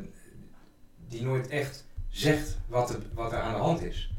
[1.09, 4.11] die nooit echt zegt wat er, wat er aan de hand is.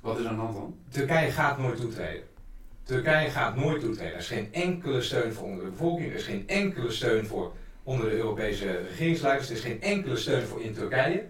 [0.00, 0.74] Wat is aan de hand dan?
[0.88, 2.22] Turkije gaat nooit toetreden.
[2.82, 4.12] Turkije gaat nooit toetreden.
[4.12, 6.08] Er is geen enkele steun voor onder de bevolking.
[6.08, 9.48] Er is geen enkele steun voor onder de Europese regeringsleiders.
[9.48, 11.24] Er is geen enkele steun voor in Turkije.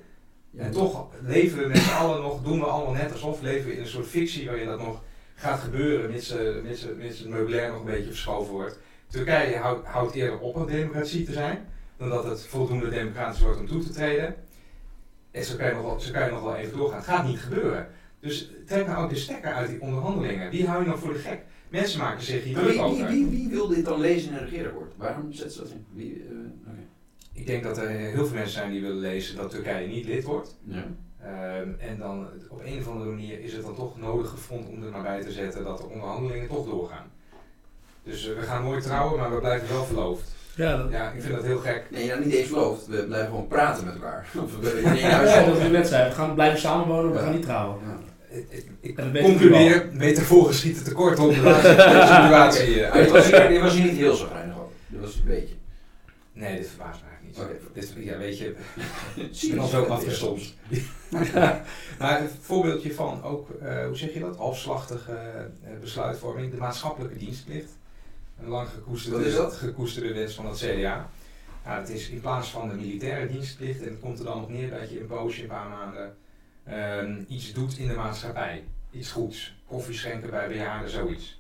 [0.57, 3.75] En toch leven we met z'n allen nog, doen we allemaal net alsof, leven we
[3.75, 5.03] in een soort fictie waarin dat nog
[5.35, 8.79] gaat gebeuren, mits, eh, mits, mits het meubilair nog een beetje verschoven wordt.
[9.09, 13.61] Turkije houdt, houdt eerder op een democratie te zijn, dan dat het voldoende democratisch wordt
[13.61, 14.35] om toe te treden.
[15.33, 16.97] En zo kan je nog wel, zo kan je nog wel even doorgaan.
[16.97, 17.89] Het gaat niet gebeuren.
[18.21, 20.51] Dus trek nou ook de stekker uit die onderhandelingen.
[20.51, 21.43] Wie hou je nog voor de gek?
[21.69, 23.07] Mensen maken zich hier druk over.
[23.07, 24.93] wie, wie wil dit dan lezen in een regeerakkoord?
[24.97, 25.85] Waarom zet ze dat in?
[25.93, 26.73] Wie, eh.
[27.33, 30.25] Ik denk dat er heel veel mensen zijn die willen lezen dat Turkije niet lid
[30.25, 30.57] wordt.
[30.65, 30.87] Ja.
[31.23, 34.83] Ehm, en dan op een of andere manier is het dan toch nodig gevonden om
[34.83, 37.11] er maar bij te zetten dat de onderhandelingen toch doorgaan.
[38.03, 40.35] Dus eh, we gaan nooit trouwen, maar we blijven wel verloofd.
[40.57, 41.85] Ja, dat, Ja, ik vind dat heel gek.
[41.91, 42.87] Nee, ja, niet eens verloofd.
[42.87, 44.27] We blijven gewoon praten met elkaar.
[44.45, 46.09] Of we willen in één huis ja, dat net zei.
[46.09, 47.25] We gaan blijven samenwonen, we Ja.
[47.25, 47.79] gaan niet trouwen.
[47.87, 47.99] Ja.
[48.51, 53.53] Ik- ik- dat concludeer, metaforen schieten tekort om de laatste situatie uit je was hier,
[53.53, 54.71] je was hier niet heel zagrijnig over.
[54.89, 55.55] Dat was een beetje.
[56.33, 57.61] Nee, dit verbaast me eigenlijk niet.
[57.71, 57.81] Oké.
[57.97, 58.55] Dit, ja, weet je,
[59.31, 60.55] Zie ik ben al zo afgestompt.
[61.99, 67.19] maar een voorbeeldje van ook, eh, hoe zeg je dat, halfslachtige eh, besluitvorming, de maatschappelijke
[67.19, 67.71] dienstplicht.
[68.43, 69.55] Een lang gekoesterde, Wat is dat?
[69.55, 71.11] gekoesterde wens van het CDA.
[71.65, 74.51] Ja, het is in plaats van de militaire dienstplicht, en het komt er dan op
[74.51, 76.17] neer dat je een poosje, een paar maanden,
[76.65, 78.65] ehm, iets doet in de maatschappij.
[78.91, 79.55] Iets goeds.
[79.67, 81.39] Koffie schenken bij bejaarden, zoiets.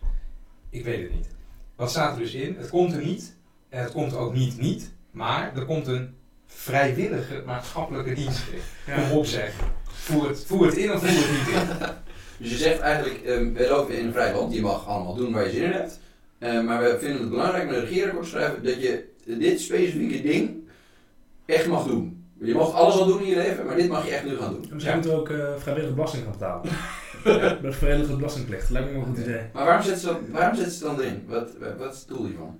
[0.70, 1.28] Ik weet het niet.
[1.76, 2.56] Wat staat er dus in?
[2.58, 3.36] Het komt er niet,
[3.68, 6.14] en het komt ook niet niet, maar er komt een
[6.46, 8.66] vrijwillige maatschappelijke dienstplicht.
[8.86, 9.08] Ja.
[9.08, 9.54] Kom op zeg.
[9.84, 11.88] Voer het, voer het in of voer het niet in.
[12.38, 15.32] Dus je zegt eigenlijk, ehm, we lopen in een vrij land, je mag allemaal doen
[15.32, 16.00] waar je zin in hebt.
[16.42, 20.68] Eh, maar we vinden het belangrijk met een regeerakkoord schrijven dat je dit specifieke ding
[21.46, 22.26] echt mag doen.
[22.40, 24.52] Je mag alles al doen in je leven, maar dit mag je echt nu gaan
[24.52, 24.60] doen.
[24.60, 24.92] Misschien Ja.
[24.94, 26.70] moeten we ook eh, vrijwillige belasting gaan betalen.
[27.62, 28.70] Met vrijwillige belastingplicht.
[28.70, 29.40] Lijkt me een goed idee.
[29.52, 31.24] Maar waarom zetten ze dat, waarom zetten ze dan erin?
[31.26, 32.58] Wat, wat is het doel hiervan?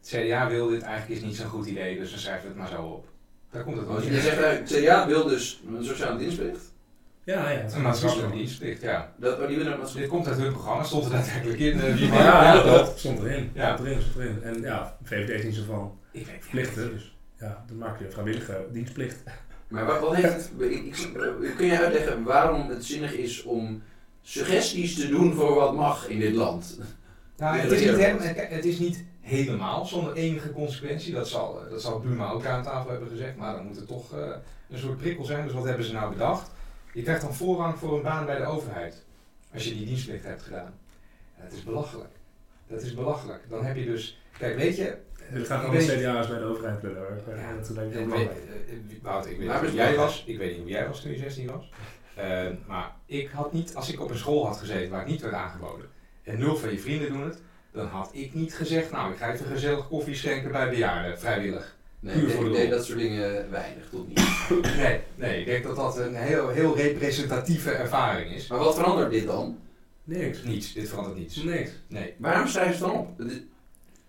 [0.00, 2.56] Het CDA wil dit eigenlijk is niet zo'n goed idee, dus dan schrijven we het
[2.58, 3.06] maar zo op.
[3.50, 6.67] Daar komt het wel je zegt eigenlijk, het CDA wil dus een sociale dienstplicht.
[7.28, 7.64] Ja, ja.
[7.74, 9.12] Een maatschappelijke dienstplicht, ja.
[9.16, 11.80] Dat, oh, die willen Dit komt uit hun programma, stond er daadwerkelijk in.
[11.80, 13.50] eh, Ja, ja, dat stond erin.
[13.54, 13.74] Ja.
[13.74, 14.42] Stond erin, stond erin.
[14.42, 18.12] En ja, VVD is niet zo van Ik weet dus ja, dan maak je een
[18.12, 19.22] vrijwillige dienstplicht.
[19.68, 23.82] Maar wat, wat heeft het, ik, ik- kun je uitleggen waarom het zinnig is om
[24.22, 26.78] suggesties te doen voor wat mag in dit land?
[27.36, 31.12] Nou, Ja, het, is niet het is niet helemaal zonder enige consequentie.
[31.14, 33.36] Dat zal, eh, dat zal Buma ook aan tafel hebben gezegd.
[33.36, 34.18] Maar dan moet er toch eh,
[34.70, 35.44] een soort prikkel zijn.
[35.44, 36.50] Dus wat hebben ze nou bedacht?
[36.98, 39.04] Je krijgt dan voorrang voor een baan bij de overheid.
[39.54, 40.74] Als je die dienstplicht hebt gedaan.
[41.36, 42.10] En dat is belachelijk.
[42.66, 43.42] Dat is belachelijk.
[43.48, 44.20] Dan heb je dus...
[44.38, 44.96] Kijk, weet je...
[45.32, 46.98] Gewoon weet- de CDA's bij de overheid willen.
[46.98, 47.36] hoor.
[47.36, 48.30] Ja, dat is denk ik belangrijk.
[48.30, 50.04] eh, eh, Wouter, ik weet niet hoe jij wel.
[50.04, 50.24] was.
[50.26, 51.70] Ik weet niet hoe jij was toen je 16 was.
[52.14, 55.20] Eh, maar ik had niet, als ik op een school had gezeten waar ik niet
[55.20, 55.86] werd aangeboden.
[56.22, 57.40] En nul van je vrienden doen het.
[57.72, 61.76] Dan had ik niet gezegd, nou ik ga even gezellig koffie schenken bij bejaarden, vrijwillig.
[62.00, 62.78] Nee, Puur ik voor denk, de ik denk lol.
[62.78, 64.20] dat soort dingen weinig tot niet.
[64.76, 68.46] Nee, nee, ik denk dat dat een heel, heel representatieve ervaring is.
[68.46, 69.58] Maar wat verandert dit dan?
[70.04, 70.42] Niks.
[70.42, 71.36] Niets, dit verandert niets.
[71.42, 71.70] Niks.
[71.88, 72.14] Nee.
[72.18, 73.18] Waarom schrijven ze het dan op?
[73.18, 73.40] Het is-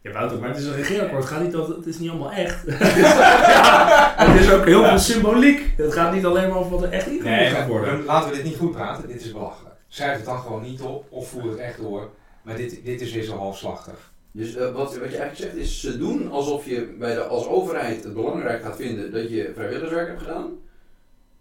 [0.02, 1.24] Ja, Wouter, maar het is een regeerakkoord.
[1.24, 2.64] Het gaat niet altijd, het is niet allemaal echt.
[2.66, 5.74] ja, het is ook heel veel symboliek.
[5.78, 8.04] Het gaat niet alleen maar over wat er echt ingevoerd Nee, gaat worden.
[8.06, 9.08] laten we dit niet goed praten.
[9.08, 9.76] Dit is belachelijk.
[9.88, 12.10] Schrijf het dan gewoon niet op of voer het echt door.
[12.42, 14.12] Maar dit, dit is weer zo halfslachtig.
[14.32, 17.48] Dus eh, wat, wat je eigenlijk zegt is, ze doen alsof je bij de, als
[17.48, 20.58] overheid het belangrijk gaat vinden dat je vrijwilligerswerk hebt gedaan.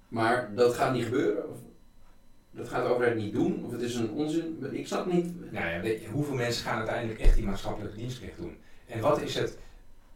[0.08, 1.50] Maar dat gaat niet gebeuren.
[1.50, 1.58] Of,
[2.50, 3.64] dat gaat de overheid niet doen.
[3.64, 4.66] Of het is een onzin.
[4.70, 5.52] Ik snap niet.
[5.52, 8.56] Nou ja, weet je, hoeveel mensen gaan uiteindelijk echt die maatschappelijke dienstplicht doen?
[8.86, 9.58] En wat is het,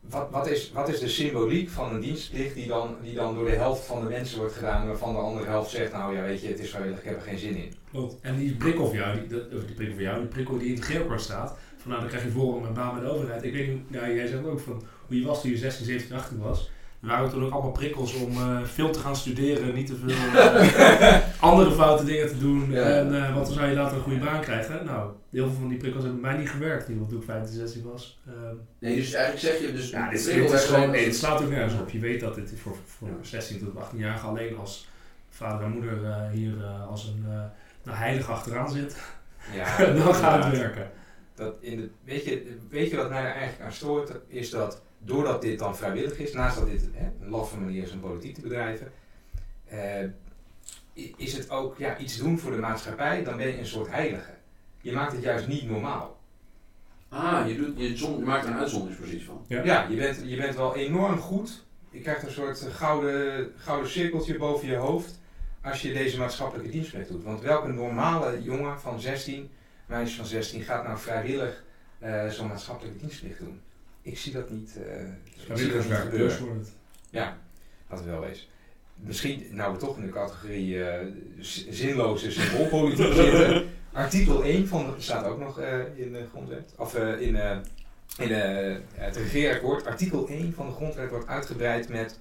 [0.00, 3.44] wat, wat, is, wat is de symboliek van een dienstplicht die dan, die dan door
[3.44, 6.40] de helft van de mensen wordt gedaan, waarvan de andere helft zegt, nou ja, weet
[6.40, 7.72] je, het is vrijwillig, ik heb er geen zin in.
[7.90, 8.16] Klopt.
[8.20, 10.85] En die prikkel van jou, die, die prikkel van jou, die prikkel die in het
[10.85, 13.42] geelkort staat, van nou dan krijg je voor een baan met de overheid.
[13.42, 16.38] Ik weet niet, jij zegt ook van hoe je was toen je 16, 17, 18
[16.38, 16.70] was.
[17.02, 20.08] Er waren toen ook allemaal prikkels om uh, veel te gaan studeren, niet te veel
[20.08, 21.18] uh,
[21.50, 22.70] andere foute dingen te doen.
[22.70, 22.82] Ja.
[22.82, 24.84] En, uh, want dan zou je later een goede baan krijgen.
[24.84, 27.56] Nou, heel veel van die prikkels hebben bij mij niet gewerkt, in toen ik 15,
[27.56, 28.20] 16 was.
[28.26, 29.90] Ehm, Nee, dus eigenlijk zeg je dus...
[29.90, 31.90] ja, dit, is gewoon, nee, het slaat ook nergens op.
[31.90, 34.88] Je weet dat dit voor, voor 16 tot 18-jarigen alleen als
[35.30, 37.24] vader en moeder eh, hier eh, als een
[37.82, 38.96] nou, heilig achteraan zit,
[39.52, 40.90] Ja, dan gaat het werken.
[41.34, 44.12] Dat in de, weet, je, weet je wat mij er eigenlijk aan stoort?
[44.26, 47.92] Is dat doordat dit dan vrijwillig is, naast dat dit hè, een laffe manier is
[47.92, 48.92] om politiek te bedrijven,
[49.64, 50.04] eh,
[51.16, 54.30] is het ook ja, iets doen voor de maatschappij, dan ben je een soort heilige.
[54.80, 56.20] Je maakt het juist niet normaal.
[57.08, 59.44] Ah, je, doet, je, zon- je maakt er een uitzonderingspositie van.
[59.48, 59.64] Ja.
[59.64, 61.64] Ja, je, bent, je bent wel enorm goed.
[61.90, 65.20] Je krijgt een soort gouden, gouden cirkeltje boven je hoofd
[65.62, 67.24] als je deze maatschappelijke dienstplicht doet.
[67.24, 69.50] Want welke normale jongen van 16,
[69.92, 71.64] meisje van 16, gaat nou vrijwillig
[71.98, 73.61] eh, zo'n maatschappelijke dienstplicht doen?
[74.02, 74.76] Ik zie dat niet,
[75.48, 76.28] ik zie dat niet gebeuren.
[77.11, 77.38] Ja,
[77.88, 78.50] dat het wel is.
[78.94, 80.78] Misschien, nou we toch in de categorie
[81.40, 83.68] z- zinloze symboolpolitiek zitten.
[83.92, 85.61] Artikel 1 van, staat ook nog
[85.96, 87.37] in de grondwet, of in,
[88.18, 88.33] in
[88.94, 89.87] het regeerakkoord.
[89.87, 92.18] Artikel 1 van de grondwet wordt uitgebreid met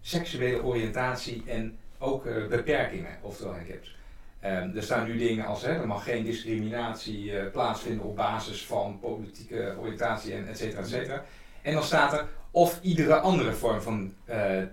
[0.00, 3.96] seksuele oriëntatie en ook beperkingen, oftewel handicaps.
[4.42, 8.64] Ehm, er staan nu dingen als, hè, er mag geen discriminatie eh, plaatsvinden op basis
[8.66, 11.24] van politieke oriëntatie en et cetera, et cetera.
[11.62, 14.68] En dan staat er, of iedere andere vorm van, eh, eh,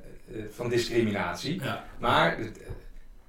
[0.51, 1.61] van discriminatie.
[1.63, 1.83] Ja.
[1.99, 2.37] Maar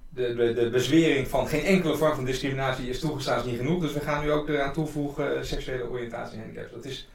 [0.08, 3.80] de, de, de, bezwering van geen enkele vorm van discriminatie is toegestaan is niet genoeg.
[3.80, 6.72] Dus we gaan nu ook eraan toevoegen seksuele oriëntatie en handicaps.
[6.72, 7.08] Dat is,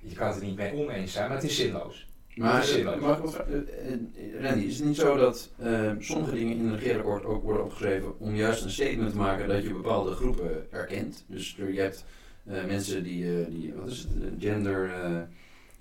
[0.00, 2.07] je kan het er niet mee oneens zijn, maar het is zinloos.
[2.38, 3.68] Maar eh, mag ik vragen?
[3.68, 4.00] Eh, eh,
[4.42, 8.18] Randy, is het niet zo dat eh, sommige dingen in het regeerakkoord ook worden opgeschreven
[8.20, 11.24] om juist een statement te maken dat je bepaalde groepen erkent?
[11.28, 12.04] Dus er, je hebt
[12.46, 15.20] eh, mensen die, eh, die, wat is het, eh, gender eh,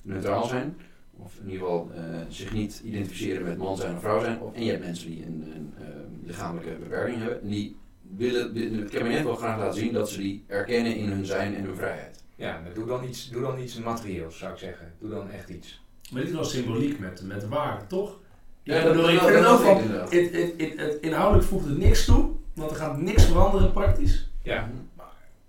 [0.01, 0.77] neutraal zijn,
[1.17, 4.53] of in ieder geval eh, zich niet identificeren met man zijn of vrouw zijn, of,
[4.55, 5.85] en je hebt mensen die een, een eh,
[6.25, 7.75] lichamelijke beperking hebben, en die
[8.15, 11.63] willen, het kabinet wil graag laten zien dat ze die erkennen in hun zijn en
[11.63, 12.23] hun vrijheid.
[12.35, 14.93] Ja, maar doe dan iets, doe dan iets materieels, zou ik zeggen.
[14.99, 15.85] Doe dan echt iets.
[16.11, 18.17] Maar dit is wel symboliek met, met de waarde, toch?
[18.63, 19.77] Ja, dat- bedoel, ik vind ook van,
[20.09, 20.31] het,
[20.77, 24.29] het, inhoudelijk voegt het niks toe, want er gaat niks veranderen praktisch.
[24.41, 24.69] Ja.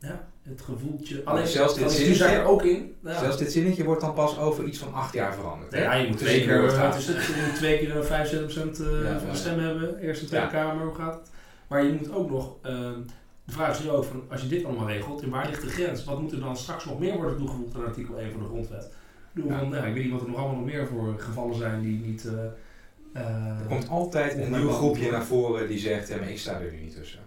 [0.00, 1.22] Ja, het gevoeltje.
[1.24, 2.94] Maar Alleen zelfs dit van zinnetje- er ook in.
[3.04, 3.18] Ja.
[3.18, 5.72] Zelfs dit zinnetje wordt dan pas over iets van acht jaar veranderd.
[5.72, 5.82] hè?
[5.82, 9.30] Ja, je moet twee keer, het is je moet twee keer 75% eh, Ja, van
[9.30, 9.98] de stem hebben.
[9.98, 10.48] Eerste en Tweede.
[10.48, 11.30] Kamer, hoe gaat het?
[11.68, 12.94] Maar je moet ook nog, ehm,
[13.44, 15.68] de vraag is nu ook van, als je dit allemaal regelt, in waar ligt de
[15.68, 16.04] grens?
[16.04, 18.92] Wat moet er dan straks nog meer worden toegevoegd aan artikel 1 van de grondwet?
[19.32, 19.58] Ja.
[19.58, 21.98] van, ja, ik weet niet wat er nog allemaal nog meer voor gevallen zijn die
[22.00, 22.24] niet...
[22.26, 22.44] eh,
[23.12, 26.60] eh, Er komt altijd een nieuw groepje naar voren die zegt, ja, maar ik sta
[26.60, 27.20] er nu niet tussen.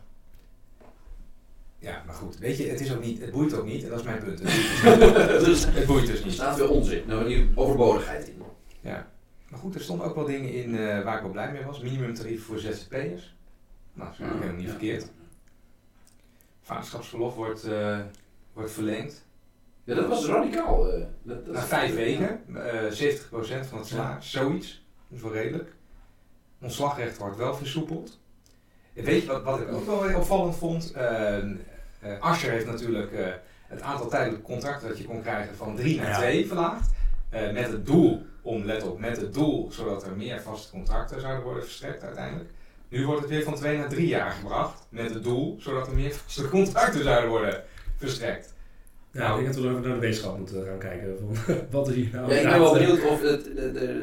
[1.79, 3.99] Ja, maar goed, weet je, het is ook niet, het boeit ook niet, en dat
[3.99, 4.39] is mijn punt.
[4.43, 4.85] Het
[5.25, 5.75] boeit dus niet.
[5.75, 6.33] Het boeit dus er niet.
[6.33, 8.41] staat veel onzin, nou, overbodigheid in.
[8.81, 9.07] Ja.
[9.49, 11.79] Maar goed, er stonden ook wel dingen in eh, waar ik wel blij mee was.
[11.81, 13.35] Minimumtarief voor ZZP'ers.
[13.93, 14.69] Nou, dat is helemaal niet Ja.
[14.69, 15.11] verkeerd.
[16.61, 17.99] Vaderschapsverlof wordt, eh,
[18.53, 19.25] wordt verlengd.
[19.83, 20.91] Ja, dat was radicaal.
[20.91, 21.03] eh.
[21.23, 24.85] dat, dat Na vijf weken, eh 70% van het salaris, zoiets.
[25.09, 25.73] Dat is wel redelijk.
[26.61, 28.19] Ontslagrecht wordt wel versoepeld.
[28.95, 30.93] En Weet je wat, wat ik ook wel opvallend vond?
[30.95, 33.25] Uh, Ascher heeft natuurlijk eh,
[33.67, 36.17] het aantal tijdelijke contracten dat je kon krijgen van drie naar Ja.
[36.17, 36.89] twee verlaagd.
[37.29, 41.21] Eh, met het doel, om let op, met het doel zodat er meer vaste contracten
[41.21, 42.49] zouden worden verstrekt uiteindelijk.
[42.89, 44.85] Nu wordt het weer van twee naar drie jaar gebracht.
[44.89, 47.63] Met het doel zodat er meer vaste contracten zouden worden
[47.97, 48.53] verstrekt.
[49.11, 51.17] Ja, ik denk dat we even naar de wetenschap moeten gaan kijken.
[51.19, 52.33] Van, wat is hier nou?
[52.33, 53.49] Ja, ik ben wel benieuwd of het,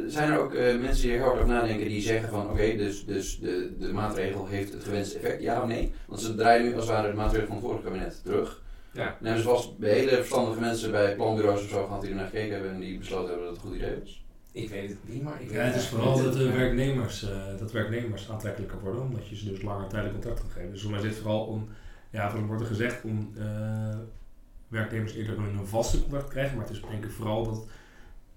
[0.07, 2.77] zijn er ook eh, mensen die er heel hard over nadenken die zeggen van oké,
[2.77, 5.92] dus, dus de, de maatregel heeft het gewenste effect, ja of nee?
[6.07, 8.62] Want ze draaien nu als het ware de maatregel van het vorige kabinet terug.
[8.92, 9.07] Ja.
[9.07, 12.16] En hebben ze vast bij hele verstandige mensen bij planbureaus of zo gehad die er
[12.16, 14.27] naar gekeken hebben en die besloten hebben dat het een goed idee was.
[14.53, 17.73] Ik weet het niet, maar ik Ja, het is vooral dat de werknemers, eh, dat
[17.73, 20.71] werknemers aantrekkelijker worden, omdat je ze dus langer tijdelijk contract gaat geven.
[20.71, 21.68] Dus voor mij zit het vooral om,
[22.11, 23.97] ja, van wordt er gezegd om eh,
[24.69, 27.67] werknemers eerder een vaste contract krijgen, maar het is denk ik vooral dat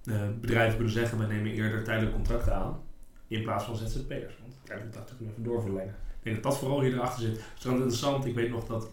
[0.03, 2.79] eh, bedrijven kunnen zeggen, we nemen eerder tijdelijke contracten aan,
[3.27, 4.37] in plaats van ZZP'ers.
[4.41, 5.95] Want tijdelijk contracten kunnen even doorverlengen.
[6.17, 7.31] Ik denk dat dat vooral hier erachter zit.
[7.31, 8.89] Het is interessant, ik weet nog dat,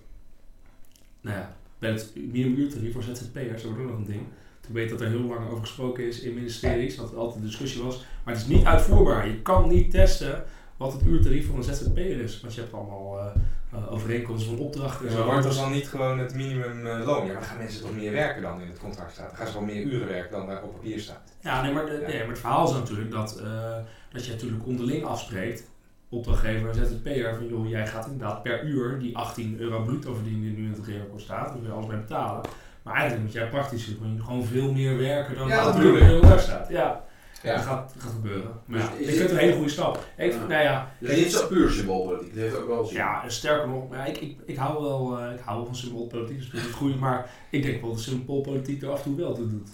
[1.21, 4.23] nou ja, bij het minimumuurtarief voor ZZP'ers, dat wordt ook nog een ding.
[4.69, 7.47] Ik weet dat er heel lang over gesproken is in ministeries, dat er altijd een
[7.47, 8.05] discussie was.
[8.25, 9.29] Maar het is niet uitvoerbaar.
[9.29, 10.45] Je kan niet testen
[10.77, 12.41] wat het uurtarief van een ZZP'er is.
[12.41, 13.27] Want je hebt allemaal, eh,
[13.75, 15.13] uh, overeenkomsten van opdrachten.
[15.13, 17.27] Maar wordt dan niet gewoon het minimumloon?
[17.27, 19.29] Ja, maar gaan mensen toch meer werken dan in het contract staat?
[19.29, 21.33] Dan gaan ze wel meer uren werken dan daar op papier staat.
[21.41, 23.77] Ja, nee, maar, de, nee, maar het verhaal is natuurlijk dat, uh,
[24.13, 25.71] dat je natuurlijk onderling afspreekt,
[26.09, 30.57] opdrachtgever, ZZP'er, van joh, jij gaat inderdaad per uur die 18 euro bruto verdienen die
[30.57, 32.41] nu in het regeerakkoord staat, daar wil je alles mee betalen.
[32.83, 36.69] Maar eigenlijk moet jij praktisch gewoon veel meer werken dan ja, dat er daar staat.
[36.69, 37.05] Ja.
[37.43, 37.55] Ja.
[37.55, 38.61] Dat gaat, gaat gebeuren.
[38.65, 40.05] Maar Dus ja, is ik vind het een hele goede stap.
[40.17, 40.47] Ik, Ja.
[40.47, 42.31] Nou ja, Dus zo puur symboolpolitiek.
[42.31, 42.97] Het heeft ook wel zin.
[42.97, 45.77] ja, en sterker nog, ja, ik, ik, ik, hou wel, eh, ik hou wel van
[45.77, 49.17] symboolpolitiek, dat is het goede, maar ik denk wel dat symboolpolitiek er af en toe
[49.17, 49.69] wel toe doet.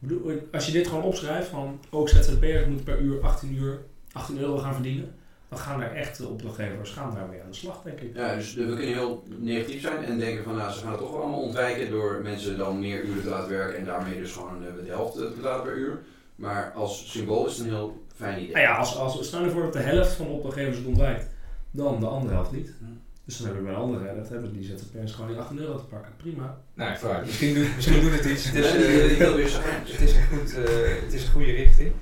[0.00, 3.78] Ik bedoel, als je dit gewoon opschrijft van ook ZZP'ers moeten per uur 18 uur
[4.12, 5.14] 18 euro gaan verdienen,
[5.48, 8.16] dan gaan er echt de opdrachtgevers gaan daarmee aan de slag, denk ik.
[8.16, 11.14] Ja, dus we kunnen heel negatief zijn en denken van nou, ze gaan het toch
[11.14, 14.84] allemaal ontwijken door mensen dan meer uren te laten werken en daarmee dus gewoon eh,
[14.84, 15.98] de helft te betalen per uur.
[16.34, 18.52] Maar als symbool is het een heel fijn idee.
[18.52, 21.28] Nou ja, als, als, stel je voor dat de helft van de opdrachtgevers het ontwijkt,
[21.70, 22.70] dan de andere helft niet.
[22.78, 22.84] Hm.
[23.24, 25.76] Dus dan hebben we bij de andere helft, hebben die ZZP'ers gewoon die 18 euro
[25.78, 26.12] te pakken.
[26.16, 26.58] Prima.
[26.74, 27.24] Nou, vooruit.
[27.26, 28.44] Misschien, doet, misschien doet het iets.
[28.44, 31.92] Het is, weer zo het is, een goed, eh, het is een goede richting.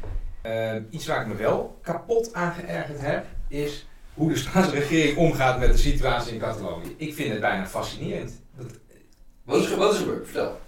[0.42, 5.16] Eh, iets waar ik me wel kapot aan geërgerd heb, is hoe de Spaanse regering
[5.16, 6.94] omgaat met de situatie in Catalonië.
[6.96, 8.40] Ik vind het bijna fascinerend.
[8.56, 8.66] Dat,
[9.44, 10.24] Wat is, ge- wat is er gebeurd?
[10.26, 10.60] Vertel.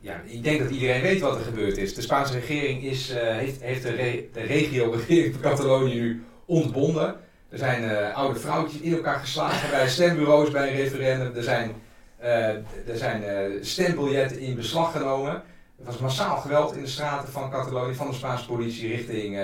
[0.00, 1.94] Ja, ik denk dat iedereen weet wat er gebeurd is.
[1.94, 7.16] De Spaanse regering is, eh, heeft, heeft de, re- de regio-regering van Catalonië nu ontbonden.
[7.48, 11.36] Er zijn eh, oude vrouwtjes in elkaar geslagen bij stembureaus bij een referendum.
[11.36, 11.72] Er zijn,
[12.16, 12.48] eh,
[12.88, 13.22] er zijn
[13.64, 15.32] stembiljetten in beslag genomen.
[15.78, 19.38] Er was massaal geweld in de straten van Catalonië van de Spaanse politie richting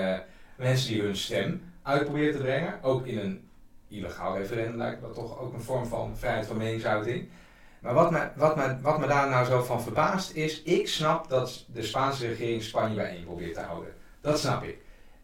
[0.57, 2.73] mensen die hun stem uit proberen te brengen.
[2.81, 3.47] Ook in een
[3.89, 7.27] illegaal referendum lijkt dat toch ook een vorm van vrijheid van meningsuiting.
[7.85, 11.29] Maar wat me, wat, me, wat me daar nou zo van verbaast is, ik snap
[11.29, 13.93] dat de Spaanse regering Spanje bijeen probeert te houden.
[14.21, 14.77] Dat snap ik.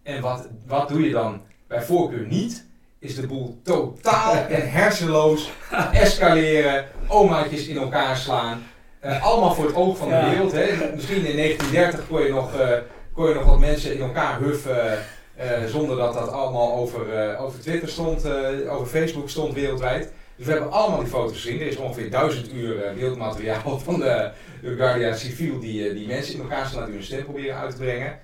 [0.04, 2.66] En wat, wat doe je dan bij voorkeur niet,
[3.00, 5.52] is de boel totaal en hersenloos
[5.92, 8.64] escaleren, omaatjes in elkaar slaan.
[9.00, 10.30] Eh, allemaal voor het oog van de Ja.
[10.30, 10.52] wereld.
[10.52, 10.92] Hè.
[10.96, 12.78] Misschien in 1930 kon je nog, eh,
[13.14, 15.00] kon je nog wat mensen in elkaar huffen.
[15.36, 18.26] eh, zonder dat dat allemaal over, over Twitter stond,
[18.70, 20.12] over Facebook stond wereldwijd.
[20.42, 21.60] Dus we hebben allemaal die foto's gezien.
[21.60, 26.34] Er is ongeveer duizend uur eh, beeldmateriaal van de, Guardia Civil die, eh, die mensen
[26.34, 28.20] in elkaar slaan die hun stem proberen uit te brengen.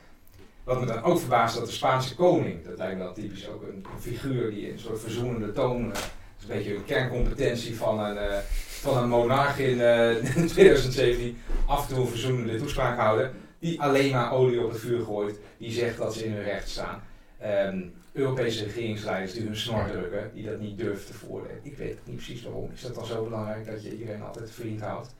[0.63, 3.61] Wat me dan ook verbaast dat de Spaanse koning, dat lijkt me wel typisch ook
[3.61, 6.03] een, figuur die een soort verzoenende toon, eh, dat
[6.37, 11.95] is een beetje een kerncompetentie van een, van een monarch in eh, 2017, af en
[11.95, 15.97] toe een verzoenende toespraak houden, die alleen maar olie op het vuur gooit, die zegt
[15.97, 17.01] dat ze in hun recht staan.
[17.39, 17.81] Ehm,
[18.13, 21.59] Europese regeringsleiders die hun snor drukken, die dat niet durven te voordelen.
[21.63, 22.69] Ik weet niet precies waarom.
[22.73, 25.15] Is dat dan zo belangrijk dat je iedereen altijd vriend houdt?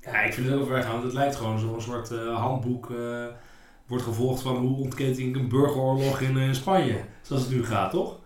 [0.00, 1.02] Ja, ik vind het heel ver gaan.
[1.04, 2.90] Het lijkt gewoon zo'n soort eh, handboek.
[2.90, 3.24] eh,
[3.86, 7.00] wordt gevolgd van hoe ontketing ik een burgeroorlog in eh, Spanje.
[7.22, 8.18] Zoals het nu gaat, toch?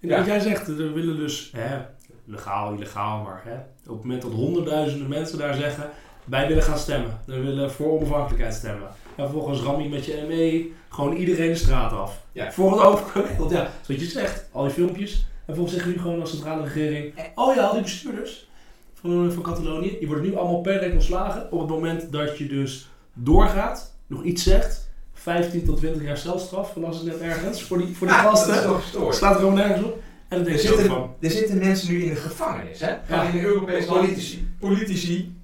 [0.00, 0.16] En Ja.
[0.16, 1.78] wat jij zegt, we willen dus, hè,
[2.24, 3.54] legaal, illegaal, maar hè,
[3.90, 5.90] op het moment dat honderdduizenden mensen daar zeggen,
[6.24, 7.20] wij willen gaan stemmen.
[7.26, 8.88] We willen voor onafhankelijkheid stemmen.
[9.16, 12.24] En vervolgens ram je met je ME gewoon iedereen de straat af.
[12.32, 12.52] Ja.
[12.52, 15.12] Voor het Want ja, dat is wat je zegt, al die filmpjes.
[15.14, 18.48] En vervolgens zeggen jullie gewoon als centrale regering, oh ja, al die bestuurders
[18.94, 21.52] van, van Catalonië, die worden nu allemaal per direct ontslagen.
[21.52, 26.76] Op het moment dat je dus doorgaat, nog iets zegt, 15 tot 20 jaar celstraf,
[26.76, 28.62] las ik net ergens, voor die, voor die Ah, dat is gasten.
[28.68, 29.14] toch gestoord.
[29.14, 30.02] Slaat er gewoon nergens op.
[30.28, 32.94] En Er denk je ook zitten, van, er zitten mensen nu in de gevangenis, hè?
[33.08, 33.22] Ja.
[33.22, 33.86] in de Europese.
[33.86, 34.48] Politici.
[34.60, 35.36] Politici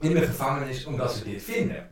[0.00, 1.86] in de gevangenis omdat ze dit vinden.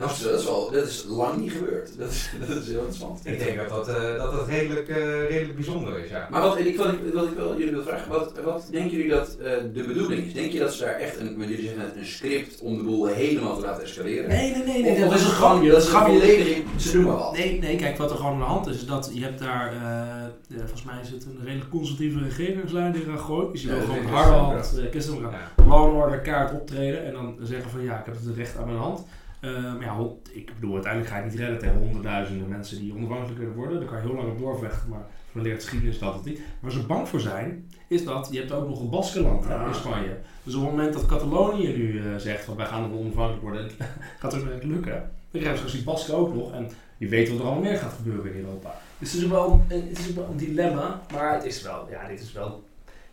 [0.00, 1.90] Dat is, dat, is wel, dat is lang niet gebeurd.
[1.98, 3.20] Dat is, dat is heel interessant.
[3.22, 6.26] Ik denk dat dat, eh, dat, dat redelijk, eh, redelijk bijzonder is, ja.
[6.30, 9.10] Maar wat, ik, wat, ik, wat ik wel jullie wil vragen, wat, wat denken jullie
[9.10, 10.32] dat eh, de bedoeling is?
[10.32, 13.06] Denk je dat ze daar echt een, jullie zeggen net, een script om de boel
[13.06, 14.28] helemaal te laten escaleren?
[14.28, 17.04] nee, nee, nee, nee, Of, of is het gewoon, dat is gewoon volledig, ze doen
[17.04, 17.32] maar wat.
[17.32, 19.72] Nee, nee, kijk, wat er gewoon aan de hand is, is dat je hebt daar,
[19.72, 23.52] eh, eh, volgens mij zit een redelijk conservatieve regeringsleider, Rajoy.
[23.52, 24.56] Dus je Ja, wil dat gewoon
[24.92, 25.64] is hand, uh, ja.
[25.66, 28.66] law and order kaart optreden en dan zeggen van ja, ik heb het recht aan
[28.66, 29.06] mijn hand.
[29.40, 29.96] Ehm, ja,
[30.30, 33.80] ik bedoel, uiteindelijk ga je het niet redden tegen honderdduizenden mensen die onafhankelijk willen worden.
[33.80, 36.40] Daar kan je heel lang op doorvechten, maar van leert geschiedenis dat het niet.
[36.60, 39.74] Waar ze bang voor zijn, is dat je hebt ook nog een Baskenland in Ah.
[39.74, 40.16] Spanje.
[40.42, 43.70] Dus op het moment dat Catalonië nu eh, zegt van wij gaan onafhankelijk worden,
[44.20, 46.52] gaat het echt lukken, dan krijgen ze die Basken ook nog.
[46.52, 48.74] En je weet wat er allemaal meer gaat gebeuren in Europa.
[48.98, 52.08] Dus het is wel een, het is wel een dilemma, maar het is wel, ja,
[52.08, 52.64] dit is wel.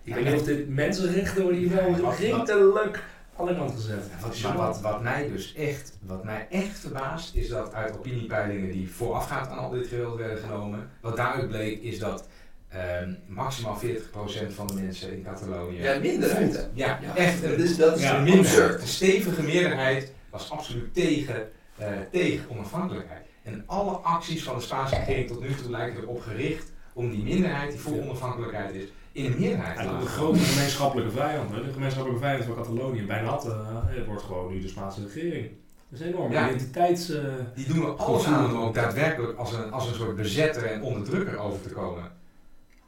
[0.03, 3.03] Ik weet niet of dit mensenrechten worden hier wel redelijk
[3.39, 4.03] aan de kant gezet.
[4.21, 8.71] Wat, maar wat, wat, mij dus echt, wat mij echt verbaast, is dat uit opiniepeilingen
[8.71, 12.27] die voorafgaand aan al dit geweld werden genomen, wat daaruit bleek, is dat
[12.69, 15.81] ehm, maximaal 40% van de mensen in Catalonië.
[15.81, 16.69] Ja, minderheid.
[16.73, 18.43] Ja, Ja, echt een, is, dat is Ja, een absurd.
[18.43, 18.81] minderheid.
[18.81, 23.25] Een stevige meerderheid was absoluut tegen, eh, tegen onafhankelijkheid.
[23.43, 27.23] En alle acties van de Spaanse regering tot nu toe lijken erop gericht om die
[27.23, 31.63] minderheid die voor onafhankelijkheid is, in de meerderheid Ja, de grote gemeenschappelijke vijand, hè.
[31.65, 33.51] de gemeenschappelijke vijand van Catalonië, bijna had, eh,
[33.85, 35.49] het wordt gewoon nu de Spaanse regering.
[35.89, 36.45] Dat is een enorme Ja.
[36.47, 37.09] identiteits...
[37.09, 37.21] eh,
[37.55, 40.81] Die doen er alles aan om ook daadwerkelijk als een, als een soort bezetter en
[40.81, 42.03] onderdrukker over te komen.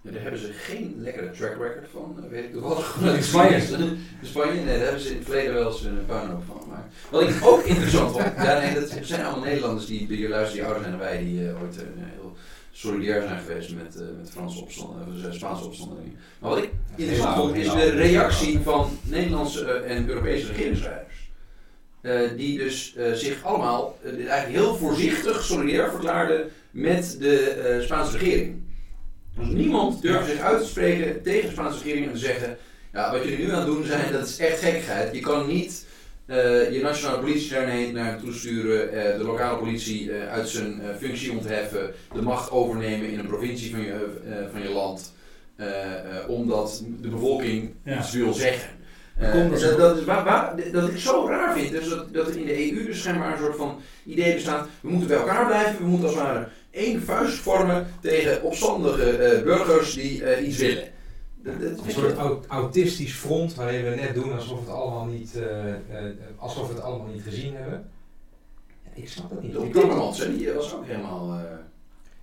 [0.01, 2.95] Ja, daar hebben ze geen lekkere track record van, eh, weet ik toevallig.
[3.15, 3.55] In Spanje.
[4.21, 6.93] In Spanje, nee, daar hebben ze in het verleden wel eens een puinhoop van gemaakt.
[7.11, 10.55] Wat ik ook interessant vond, ja, nee, dat zijn allemaal Nederlanders die die hier luisteren,
[10.57, 12.18] die ouder zijn dan wij, die eh, ooit heel
[12.79, 14.73] solidair zijn geweest met, eh, met de Franse of
[15.21, 16.15] de Spaanse opstandelingen.
[16.39, 21.31] Maar wat ik interessant vond, is de reactie van Nederlandse eh, en Europese regeringsleiders.
[22.01, 27.81] Eh, die dus eh, zich allemaal eh, eigenlijk heel voorzichtig solidair verklaarden met de eh,
[27.81, 28.61] Spaanse regering.
[29.37, 32.57] Dus niemand durfde zich uit te spreken tegen de Spaanse regering en te zeggen:
[32.93, 35.15] ja, wat jullie nu aan het doen zijn, dat is echt gekkigheid.
[35.15, 35.85] Je kan niet
[36.29, 40.81] eh, je nationale politie daarheen naar toe sturen, eh, de lokale politie eh, uit zijn
[40.81, 43.91] eh, functie ontheffen, de macht overnemen in een provincie van je,
[44.29, 45.13] eh, van je land,
[45.55, 47.97] eh, eh, omdat de bevolking Ja.
[47.99, 48.69] iets wil zeggen.
[49.31, 52.45] Komt dat is waar, waar, dat ik zo raar vind, dus dat, dat er in
[52.45, 55.85] de EU dus schijnbaar een soort van idee bestaat, we moeten bij elkaar blijven, we
[55.87, 60.83] moeten als het ware één vuist vormen tegen opstandige eh, burgers die eh, iets willen.
[61.43, 61.53] Dat,
[61.85, 65.79] Een soort autistisch front waarin we net doen alsof, het allemaal niet, eh, eh,
[66.37, 67.89] alsof we het allemaal niet gezien hebben.
[68.83, 69.55] Ja, ik snap dat niet.
[69.55, 71.33] Ik- Timmermans, die was ook helemaal...
[71.33, 71.41] eh,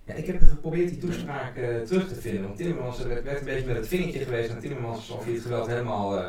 [0.05, 1.53] Ja, ik heb geprobeerd die toespraak
[1.85, 2.43] terug te vinden.
[2.43, 5.33] Want Timmermans er werd werd een beetje met het vingertje geweest naar Timmermans alsof hij
[5.33, 6.19] het geweld helemaal.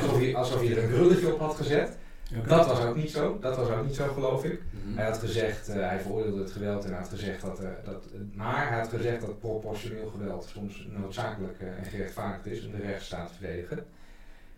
[0.00, 1.96] alsof, hij, alsof hij er een krulletje op had gezet.
[2.46, 3.38] Dat was ook niet zo.
[3.40, 4.62] Dat was ook niet zo, geloof ik.
[4.70, 4.96] mhm.
[4.96, 8.04] Hij had gezegd, eh, hij veroordeelde het geweld en hij had gezegd dat, eh, dat.
[8.34, 12.82] maar hij had gezegd dat proportioneel geweld soms noodzakelijk eh, en gerechtvaardigd is om de
[12.82, 13.84] rechtsstaat te verdedigen.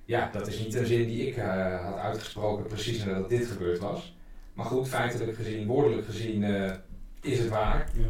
[0.05, 3.79] Ja, dat is niet een zin die ik eh, had uitgesproken precies nadat dit gebeurd
[3.79, 4.17] was.
[4.55, 6.73] Maar goed, feitelijk gezien, woordelijk gezien, eh,
[7.21, 7.89] is het waar.
[7.93, 8.07] Ja.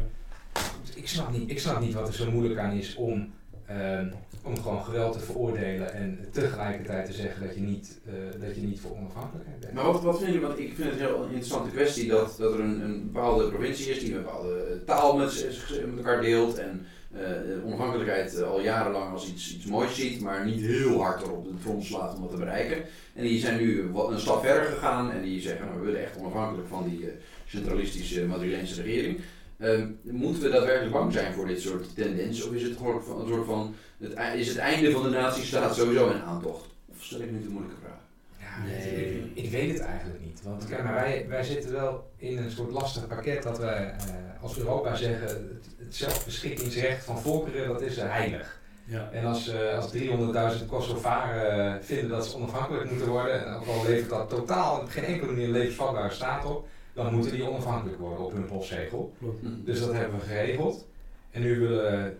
[0.95, 3.33] Ik snap, niet, ik snap niet wat er zo moeilijk aan is om,
[3.65, 4.11] ehm,
[4.43, 8.61] om gewoon geweld te veroordelen en tegelijkertijd te zeggen dat je niet, eh, dat je
[8.61, 9.73] niet voor onafhankelijkheid bent.
[9.73, 12.53] Maar wat, wat vind je, want ik vind het een heel interessante kwestie dat, dat
[12.53, 15.47] er een, een bepaalde provincie is die een bepaalde taal met,
[15.85, 20.45] met elkaar deelt en eh, onafhankelijkheid eh, al jarenlang als iets, iets moois ziet, maar
[20.45, 22.83] niet heel hard erop de front slaat om dat te bereiken.
[23.13, 26.17] En die zijn nu een stap verder gegaan en die zeggen, nou, we willen echt
[26.17, 27.09] onafhankelijk van die
[27.45, 29.19] centralistische Madrileense regering.
[29.63, 32.43] Ehm, moeten we daadwerkelijk bang zijn voor dit soort tendens?
[32.47, 35.75] Of is het gewoon van- een soort van, het, is het einde van de nazistaat
[35.75, 36.65] sowieso een aantocht?
[36.91, 37.91] Of stel ik nu te moeilijke vraag?
[38.39, 39.31] Ja, Nee.
[39.33, 40.41] ik, ik weet het eigenlijk niet.
[40.43, 44.43] Want kijk, maar wij, wij zitten wel in een soort lastig pakket dat wij eh,
[44.43, 48.61] als Europa zeggen, het, het zelfbeschikkingsrecht van volkeren, dat is eh, heilig.
[48.85, 49.09] Ja.
[49.11, 53.83] En als, eh, als 300.000 Kosovaren vinden dat ze onafhankelijk moeten worden, en ook al
[53.87, 57.99] levert dat totaal op geen enkele manier een levensvatbare staat op, dan moeten die onafhankelijk
[57.99, 59.13] worden op hun postzegel.
[59.19, 59.45] Klopt.
[59.65, 60.87] Dus dat hebben we geregeld.
[61.31, 62.11] En nu willen eh,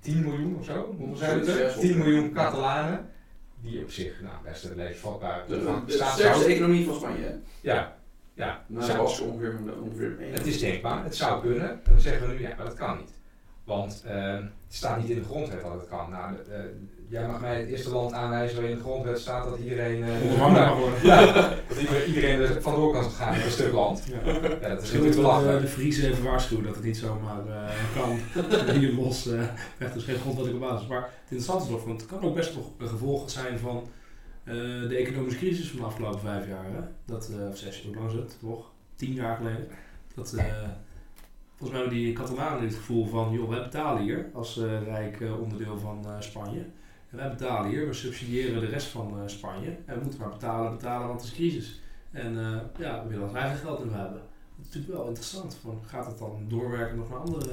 [0.00, 1.54] 10 miljoen of zo, hoeveel zijn het er?
[1.54, 3.10] Zoiets, ja, 10 miljoen Catalanen,
[3.60, 7.34] die op zich nou, best een levensvatbare De, de, de sterkste economie van Spanje, hè?
[7.60, 7.96] Ja,
[8.34, 8.64] ja.
[8.66, 10.32] Basken ongeveer, ongeveer één.
[10.32, 11.70] het is denkbaar, het zou kunnen.
[11.70, 13.14] En dan zeggen we nu, ja, maar dat kan niet.
[13.64, 16.10] Want eh, het staat niet in de grondwet dat het kan.
[16.10, 16.60] Nou, eh,
[17.08, 20.38] jij mag mij het eerste land aanwijzen waarin in de grondwet staat dat iedereen, eh,
[20.38, 21.04] mag worden.
[21.06, 24.04] ja, dat iedereen- er vandoor kan gaan in een stuk land.
[24.08, 24.32] Ja.
[24.32, 25.54] Ja, dat is natuurlijk te we lachen.
[25.54, 28.18] de, de Friese even waarschuwen dat het niet zomaar eh, kan.
[28.78, 29.40] Hier los, eh
[29.78, 30.88] echt dus geen grondwettelijke basis.
[30.88, 33.88] Maar het interessante is nog, want het kan ook best nog een gevolg zijn van
[34.44, 34.54] eh,
[34.88, 36.64] de economische crisis van de afgelopen vijf jaar.
[36.64, 36.80] Hè?
[37.04, 38.36] Dat, eh, of zes, hoe lang is het?
[38.40, 38.64] Nog?
[38.96, 39.68] Tien jaar geleden.
[40.14, 40.44] Dat, eh,
[41.56, 45.20] volgens mij hebben die Catalanen het gevoel van, joh, wij betalen hier als eh, rijk
[45.20, 46.64] eh, onderdeel van eh, Spanje.
[47.10, 49.76] En wij betalen hier, we subsidiëren de rest van eh, Spanje.
[49.86, 51.80] En we moeten maar betalen, betalen, want het is crisis.
[52.10, 54.20] En eh, ja, we willen ons eigen geld nu hebben.
[54.56, 55.58] Dat is natuurlijk wel interessant.
[55.62, 57.50] Van, gaat het dan doorwerken nog naar andere...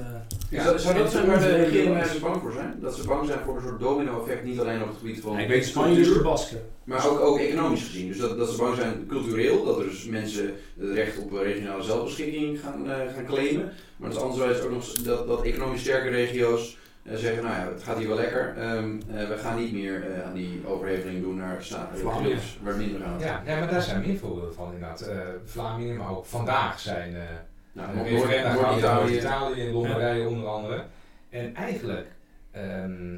[0.50, 1.96] Ja, zou, zou dat zijn waar de onvrede regering was.
[1.96, 2.78] eigenlijk bang voor zijn?
[2.80, 5.38] Dat ze bang zijn voor een soort domino-effect, niet alleen op het gebied van Ja,
[5.38, 6.62] ik weet Spanje is de Basken.
[6.84, 8.08] maar ook, ook economisch gezien.
[8.08, 11.82] Dus dat, dat ze bang zijn cultureel, dat er dus mensen het recht op regionale
[11.82, 13.72] zelfbeschikking gaan, eh, gaan claimen.
[13.96, 17.68] Maar dat is anderzijds ook nog dat, dat economisch sterke regio's eh, zeggen, nou ja,
[17.72, 18.54] het gaat hier wel lekker.
[18.58, 22.38] Ehm, eh, we gaan niet meer eh, aan die overheveling doen naar staten Vlaanderen.
[22.62, 23.20] waar minder gaat.
[23.20, 25.00] Ja, ja, maar daar zijn meer voorbeelden van inderdaad.
[25.00, 27.22] Eh Vlamingen, maar ook vandaag zijn eh
[27.72, 29.00] Nou, Noord- Noord- in Noord-Italië.
[29.00, 30.84] Noord-Italië en Lombardije onder andere.
[31.30, 32.06] En eigenlijk,
[32.50, 33.14] ehm,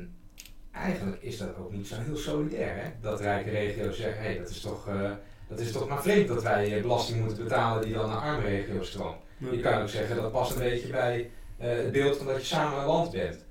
[0.73, 2.91] eigenlijk is dat ook niet zo heel solidair, hè?
[3.01, 4.89] Dat rijke regio's zeggen, hé, hey, dat is toch...
[4.89, 5.11] eh,
[5.49, 8.43] dat is toch maar vreemd dat wij eh, belasting moeten betalen die dan naar arme
[8.49, 9.17] regio's stroomt.
[9.51, 12.45] Je kan ook zeggen dat past een beetje bij eh, het beeld van dat je
[12.47, 13.45] samen een land bent.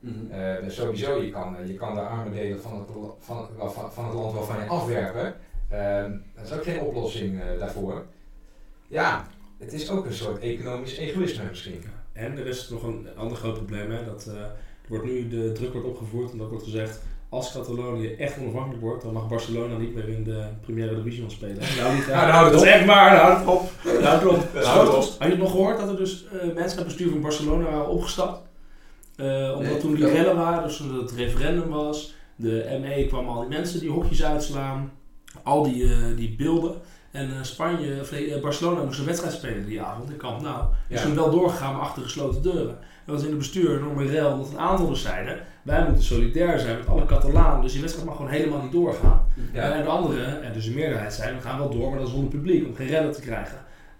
[0.00, 0.30] Mhm.
[0.30, 2.88] Eh, sowieso, je kan, je kan de arme delen van het,
[3.18, 5.34] van, van, van het land wel van je afwerpen.
[5.70, 8.04] Ehm, dat is ook geen oplossing eh, daarvoor.
[8.88, 9.26] Ja,
[9.58, 11.82] het is ook een soort economisch egoïsme misschien.
[12.12, 13.90] En er is nog een ander groot probleem.
[13.90, 17.00] Hè, dat, eh, er wordt nu de druk wordt opgevoerd en dat wordt gezegd...
[17.28, 21.56] als Catalonië echt onafhankelijk wordt, dan mag Barcelona niet meer in de Primera Division spelen.
[21.78, 22.74] Nou, niet, Nou, dat is op.
[22.74, 23.70] echt waar, houdt het op.
[24.02, 24.22] Houdt
[24.88, 25.02] het op.
[25.02, 27.64] Had je het nog gehoord dat er dus eh, mensen uit het bestuur van Barcelona
[27.64, 28.47] waren opgestapt?
[29.18, 33.28] Eh, omdat Nee, toen die rellen waren, dus toen het referendum was, de ME kwam
[33.28, 34.92] al die mensen die hokjes uitslaan,
[35.42, 36.74] al die, eh, die beelden.
[37.10, 40.64] En eh, Spanje, of Barcelona moest een wedstrijd spelen die avond in Camp Nou.
[40.88, 41.06] Is Ja.
[41.06, 42.78] toen wel doorgegaan, maar achter gesloten deuren.
[43.06, 46.04] Er was in het bestuur een enorme rel, dat een aantal dus zeiden, wij moeten
[46.04, 49.26] solidair zijn met alle Catalanen, dus die wedstrijd mag gewoon helemaal niet doorgaan.
[49.52, 49.72] Ja.
[49.72, 52.12] En de anderen, en dus de meerderheid, zijn we gaan wel door, maar dat is
[52.12, 53.58] zonder publiek, om geen rellen te krijgen.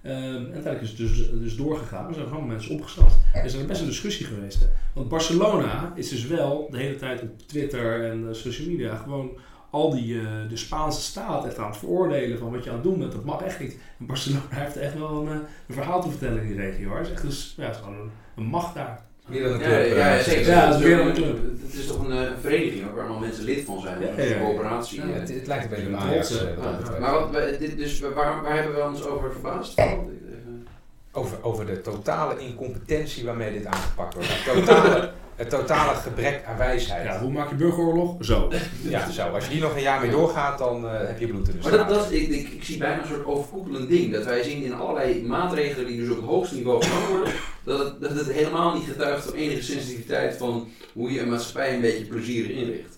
[0.09, 3.15] Ehm, en uiteindelijk is het dus, dus doorgegaan, er zijn gewoon mensen opgestapt.
[3.35, 4.61] Er is er best een discussie geweest.
[4.61, 4.67] Hè?
[4.95, 9.31] Want Barcelona is dus wel de hele tijd op Twitter en eh, social media gewoon
[9.71, 12.85] al die, eh, de Spaanse staat echt aan het veroordelen van wat je aan het
[12.85, 13.13] doen bent.
[13.13, 13.77] Dat mag echt niet.
[13.99, 16.89] En Barcelona heeft echt wel een, eh, een verhaal te vertellen in die regio.
[16.89, 16.99] Hoor.
[16.99, 19.08] Het is echt dus, ja, het is gewoon een, een macht daar.
[19.29, 19.61] Meer dan een
[19.97, 20.47] Ja, eh, zeker.
[20.51, 21.39] Ja, het, het is een club.
[21.67, 24.01] het is toch een eh, vereniging ook, waar allemaal mensen lid van zijn.
[24.01, 24.41] Ja, een ja, ja.
[24.41, 25.01] coöperatie.
[25.01, 26.31] Ja, het, het lijkt een beetje Ajax.
[26.41, 26.99] eh, eh, betreft.
[26.99, 29.81] Maar wat, we- dit, dus waar, waar hebben we ons over verbaasd?
[31.13, 34.29] Over, over de totale incompetentie waarmee dit aangepakt wordt.
[34.31, 37.05] Het totale, het totale gebrek aan wijsheid.
[37.05, 38.25] Ja, hoe maak je burgeroorlog?
[38.25, 38.49] Zo.
[38.83, 39.29] Ja, zo.
[39.29, 41.69] Als je hier nog een jaar mee doorgaat, dan eh, heb je bloed in de
[41.69, 44.13] Maar dat, dat, ik, ik, ik zie bijna een soort overkoepelend ding.
[44.13, 47.33] Dat wij zien in allerlei maatregelen die dus op het hoogste niveau genomen worden,
[47.69, 51.75] dat het, dat het helemaal niet getuigt van enige sensitiviteit van hoe je een maatschappij
[51.75, 52.97] een beetje plezierig inricht.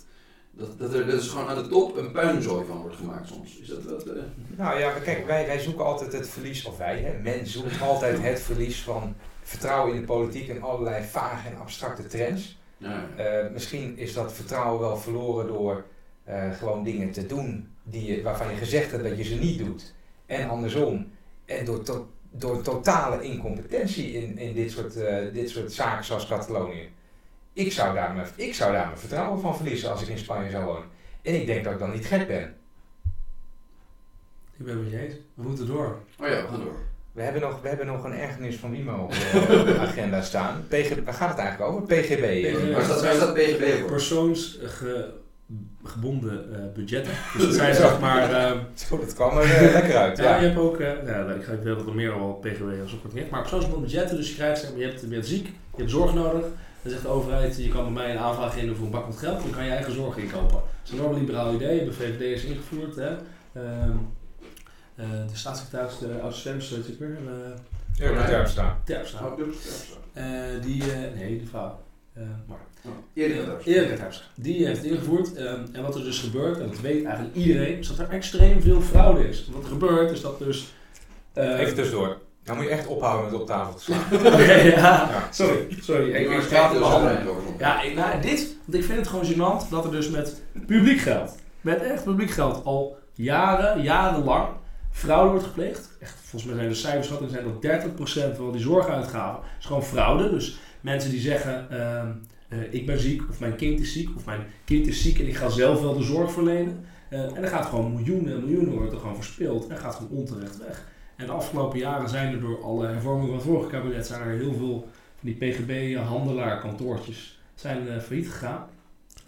[0.52, 3.58] Dat, dat er dus gewoon aan de top een puinzooi van wordt gemaakt soms.
[3.58, 4.04] Is dat wat?
[4.06, 4.22] eh,
[4.56, 7.80] Nou ja, maar kijk, wij, wij zoeken altijd het verlies, of wij, hè, men zoekt
[7.90, 12.58] altijd het verlies van vertrouwen in de politiek en allerlei vage en abstracte trends.
[13.16, 15.84] Eh, misschien is dat vertrouwen wel verloren door
[16.24, 19.58] eh, gewoon dingen te doen die je, waarvan je gezegd hebt dat je ze niet
[19.58, 19.94] doet.
[20.26, 21.10] En andersom.
[21.44, 26.26] En door, to- door totale incompetentie in, in dit, soort, eh, dit soort zaken zoals
[26.26, 26.88] Catalonië.
[27.52, 30.50] Ik zou, daar mijn, ik zou daar mijn vertrouwen van verliezen als ik in Spanje
[30.50, 30.88] zou wonen.
[31.22, 32.54] En ik denk dat ik dan niet gek ben.
[34.58, 35.14] Ik ben het met je eens.
[35.34, 35.98] We moeten door.
[36.20, 36.76] oh ja, we gaan door.
[37.12, 40.64] We hebben nog, we hebben nog een ergernis van Wimo op de, agenda staan.
[40.68, 41.82] PG, waar gaat het eigenlijk over?
[41.86, 42.22] PGB.
[42.22, 42.72] eh, PGB.
[42.72, 43.88] Waar staat, waar staat PGB voor?
[45.82, 47.12] Persoonsgebonden eh, budgetten.
[47.36, 48.30] Dus dat zijn zeg maar.
[48.34, 50.18] ehm, Zo, dat kwam er eh, lekker uit.
[50.18, 50.36] Ja, Ja.
[50.40, 52.94] je hebt ook, eh ja, ik ga ik weet dat er meer al PGW als
[52.94, 55.46] ook niet, maar persoonsgebonden budgetten, dus je krijgt, zeg maar, je, hebt, je bent ziek,
[55.46, 56.44] je hebt zorg nodig,
[56.82, 59.16] dan zegt de overheid, je kan bij mij een aanvraag indienen voor een bak met
[59.16, 60.48] geld, dan kan je je eigen zorg inkopen.
[60.56, 63.08] Dat is een enorm liberaal idee, de VVD is ingevoerd, hè.
[63.52, 63.90] Ehm,
[64.94, 68.76] eh, de staatssecretaris, de oud-stemmers, weet ik weer, uh, Ja, daar staan.
[68.84, 69.26] Terpstra.
[69.26, 69.40] Oh.
[70.12, 70.24] Eh,
[70.62, 71.78] die, eh, nee, die vrouw.
[72.12, 72.58] Eh, maar
[73.14, 73.64] Eerder dat.
[73.64, 74.24] Erik Terpstra.
[74.34, 75.34] Die heeft het ingevoerd.
[75.34, 78.62] ehm, en wat er dus gebeurt, en dat weet eigenlijk iedereen, is dat er extreem
[78.62, 79.48] veel fraude is.
[79.52, 80.74] Wat er gebeurt, is dat dus...
[81.32, 82.18] eh, Even tussendoor.
[82.44, 84.00] Dan moet je echt ophouden met op tafel te slaan.
[84.46, 85.28] ja, Ja.
[85.30, 86.10] sorry, sorry.
[86.10, 87.28] Ik, ik Ik praat er mijn handen.
[87.28, 87.42] over.
[87.58, 90.98] Ja, ik, nou, dit, want ik vind het gewoon gênant dat er dus met publiek
[91.00, 94.48] geld, met echt publiek geld, al jaren, jarenlang
[94.92, 95.90] fraude wordt gepleegd.
[96.00, 100.30] Echt, volgens mij zijn de cijferschattingen zijn dat 30% van die zorguitgaven is gewoon fraude.
[100.30, 102.12] Dus mensen die zeggen, ehm,
[102.48, 105.26] eh, ik ben ziek, of mijn kind is ziek, of mijn kind is ziek en
[105.26, 106.84] ik ga zelf wel de zorg verlenen.
[107.08, 110.18] Eh, en dan gaat gewoon miljoenen en miljoenen wordt er gewoon verspeeld en gaat gewoon
[110.18, 110.88] onterecht weg.
[111.16, 114.38] En de afgelopen jaren zijn er door alle hervormingen van het vorige kabinet zijn er
[114.38, 118.66] heel veel van die PGB-handelaar-kantoortjes zijn eh, failliet gegaan.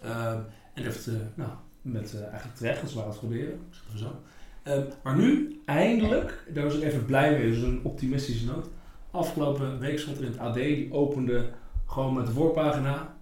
[0.01, 0.39] Ehm,
[0.73, 1.49] en heeft, nou,
[1.81, 3.59] met eigenlijk terecht, dat ze waren het proberen,
[3.91, 4.21] we zo.
[4.63, 8.67] Ehm, maar nu, eindelijk, daar was ik even blij mee, dus een optimistische noot.
[9.13, 11.45] Afgelopen week stond er in het AD, die opende
[11.85, 13.13] gewoon met de voorpagina.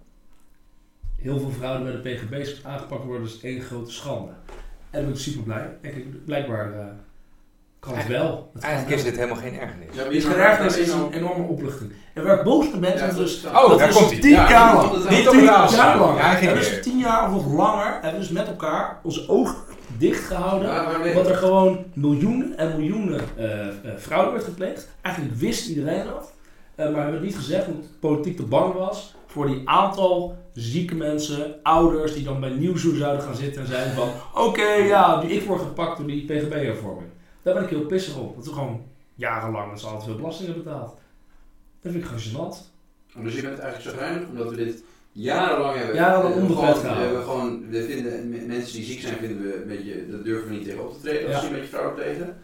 [1.18, 4.30] Heel veel fraude bij de PGB's aangepakt worden, dus één grote schande.
[4.30, 4.34] En
[4.90, 5.62] daar ben ik super blij.
[5.82, 6.84] En kijk, blijkbaar eh,
[7.78, 8.50] kan het wel.
[8.54, 9.88] Het Eigenlijk is dit helemaal geen ergernis.
[9.94, 11.92] Ja, Het is geen ergernis, is een enorme opluchting.
[12.14, 14.20] En waar ik boos op ben, is dus Oh, dat daar is komt hij.
[14.20, 15.08] tien Ja, jaar niet lang.
[15.10, 16.18] Niet op Tien jaar lang.
[16.18, 19.56] Ja, dus tien jaar of nog langer hebben we dus met elkaar onze ogen
[20.02, 20.68] dicht gehouden.
[20.68, 21.08] Ja, maar nee.
[21.16, 24.88] Omdat er gewoon miljoenen en miljoenen eh eh, fraude werd gepleegd.
[25.00, 26.32] Eigenlijk wist iedereen dat.
[26.74, 29.68] Eh, maar we hebben het niet gezegd omdat de politiek te bang was voor die
[29.68, 34.08] aantal zieke mensen, ouders die dan bij Nieuwsuur zouden gaan zitten en zeiden van
[34.46, 37.08] oké, ja, die- ik word gepakt door die PGB-hervorming.
[37.42, 38.36] Daar ben ik heel pissig op.
[38.36, 38.80] Dat we gewoon
[39.14, 40.96] jarenlang met z'n allen veel belastingen betaald.
[41.82, 42.20] Dat vind ik gewoon
[42.52, 42.56] gênant.
[43.22, 45.94] Dus je bent eigenlijk chagrijnig omdat we dit jarenlang hebben.
[45.94, 46.82] Jarenlang gewoon- gehouden.
[46.82, 50.48] We, hebben gewoon, we vinden mensen die ziek zijn, vinden we een beetje, dat durven
[50.48, 52.36] we niet tegen op te treden als die een beetje fraude plegen.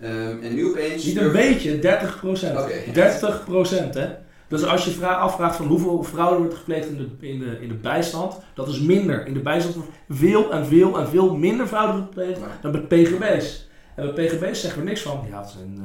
[0.00, 1.04] Ehm, en nu opeens.
[1.04, 2.58] Niet een beetje, 30 procent.
[2.58, 2.72] Oké.
[2.92, 4.08] 30 procent, hè.
[4.48, 7.68] Dus als je vra- afvraagt van hoeveel fraude wordt gepleegd in de, in, de, in
[7.68, 9.26] de bijstand, dat is minder.
[9.26, 13.68] In de bijstand wordt veel en veel en veel minder fraude gepleegd dan bij PGB's.
[13.96, 15.84] En bij PGB's zeggen we niks van, ja, het zijn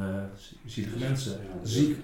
[0.66, 1.98] zielige mensen, Ja, ziek.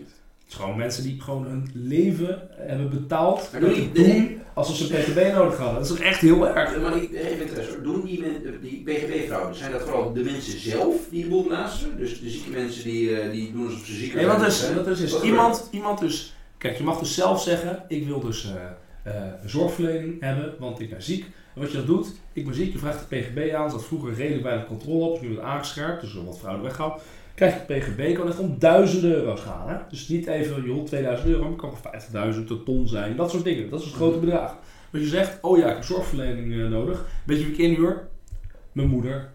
[0.54, 3.50] Is gewoon mensen die gewoon hun leven hebben betaald.
[3.52, 5.82] Maar doen die- doen alsof ze PGB nodig hadden.
[5.82, 6.82] Dat is echt heel erg.
[6.82, 7.84] Maar ik even interesse hoor.
[7.84, 11.98] Doen die, men- die PGB-vrouwen, zijn dat vooral de mensen zelf die de boel belasteren?
[11.98, 14.40] Dus de zieke mensen die, eh, die doen alsof ze ziek Nee, zijn?
[14.40, 18.06] dus, wat dus is, Wat iemand, iemand dus, kijk, je mag dus zelf zeggen, ik
[18.08, 18.54] wil dus
[19.04, 21.26] eh, eh, zorgverlening hebben, want ik ben ziek.
[21.56, 24.14] En wat je dan doet, ik ben ziek, je vraagt de PGB aan, zat vroeger
[24.14, 27.02] redelijk bij de controle op, is nu wordt aangescherpt, dus er wat fraude weggehaald.
[27.36, 29.70] Krijg je PGB, kan echt om duizenden euro's gaan.
[29.70, 29.76] Hè?
[29.90, 31.74] Dus niet even, joh, 2000 euro, maar het kan
[32.12, 33.70] wel 50.000, een ton zijn, dat soort dingen.
[33.70, 34.58] Dat is een grote bedrag.
[34.92, 37.06] Wat je zegt, oh ja, ik heb zorgverlening eh, nodig.
[37.26, 38.08] Weet je wie ik inhuur?
[38.72, 39.30] Mijn moeder,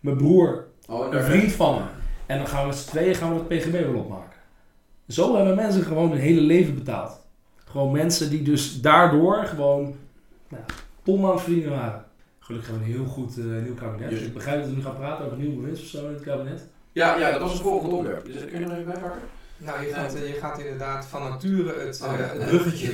[0.00, 1.80] mijn broer, Oh, en een vriend van me.
[2.26, 4.38] En dan gaan we met z'n tweeën gaan we het PGB wel opmaken.
[5.08, 7.26] Zo hebben mensen gewoon hun hele leven betaald.
[7.64, 9.96] Gewoon mensen die dus daardoor gewoon
[10.48, 10.62] nou,
[11.02, 12.04] ton aan het verdienen waren.
[12.38, 14.10] Gelukkig hebben we een heel goed eh, nieuw kabinet.
[14.10, 16.66] Dus- ik begrijp dat we nu gaan praten over nieuw bewindspersoon in het kabinet.
[16.96, 18.24] Ja, ja, dat was het volgende onderwerp.
[18.26, 19.20] Dus kun je nog even bijpakken?
[19.56, 22.24] Nou, je gaat, je gaat inderdaad van nature het, Oh, ja.
[22.24, 22.88] eh, het bruggetje,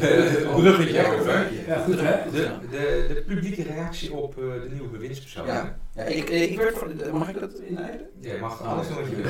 [0.48, 1.52] Oh, bruggetje ja, over.
[1.66, 2.30] Ja, goed hè?
[2.30, 5.46] De, de, de publieke reactie op eh, de nieuwe bewindspersoon.
[5.46, 5.78] Ja.
[5.94, 8.06] Ja, ik, eh, ik werd mag ik dat inleiden?
[8.20, 9.24] Je mag alles doen wat je wil.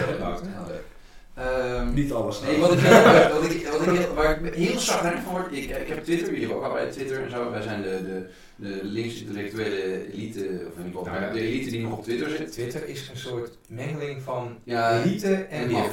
[1.35, 2.41] Ehm, Niet alles.
[2.41, 3.03] Nee, wat ik, heel-
[3.41, 6.27] wat ik, wat ik, heel- waar ik heel zagrijnig van word, ik, ik heb Twitter,
[6.27, 7.51] jullie hebben ook allebei Twitter en zo.
[7.51, 8.27] Wij zijn de, de,
[8.69, 12.53] de links-intellectuele elite, of in ieder geval Nou de elite die nog op Twitter zit.
[12.53, 15.85] Twitter is een soort mengeling van Ja, elite en en Ja.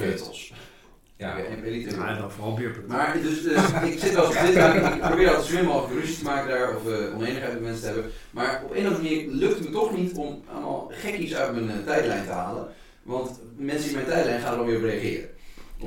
[1.17, 1.95] Ja, en elite.
[1.95, 2.87] Ja, dan vooral beerpunt.
[2.87, 3.61] Maar dus, dus
[3.93, 6.49] ik zit wel op Twitter, ik, ik probeer altijd zo min mogelijk ruzie te maken
[6.49, 8.11] daar, of uh, oneenigheid met mensen te hebben.
[8.31, 11.51] Maar op een of andere manier lukt het me toch niet om allemaal gekkies uit
[11.53, 12.67] mijn uh, tijdlijn te halen.
[13.09, 15.29] Want mensen in mijn tijdlijn gaan er weer op reageren.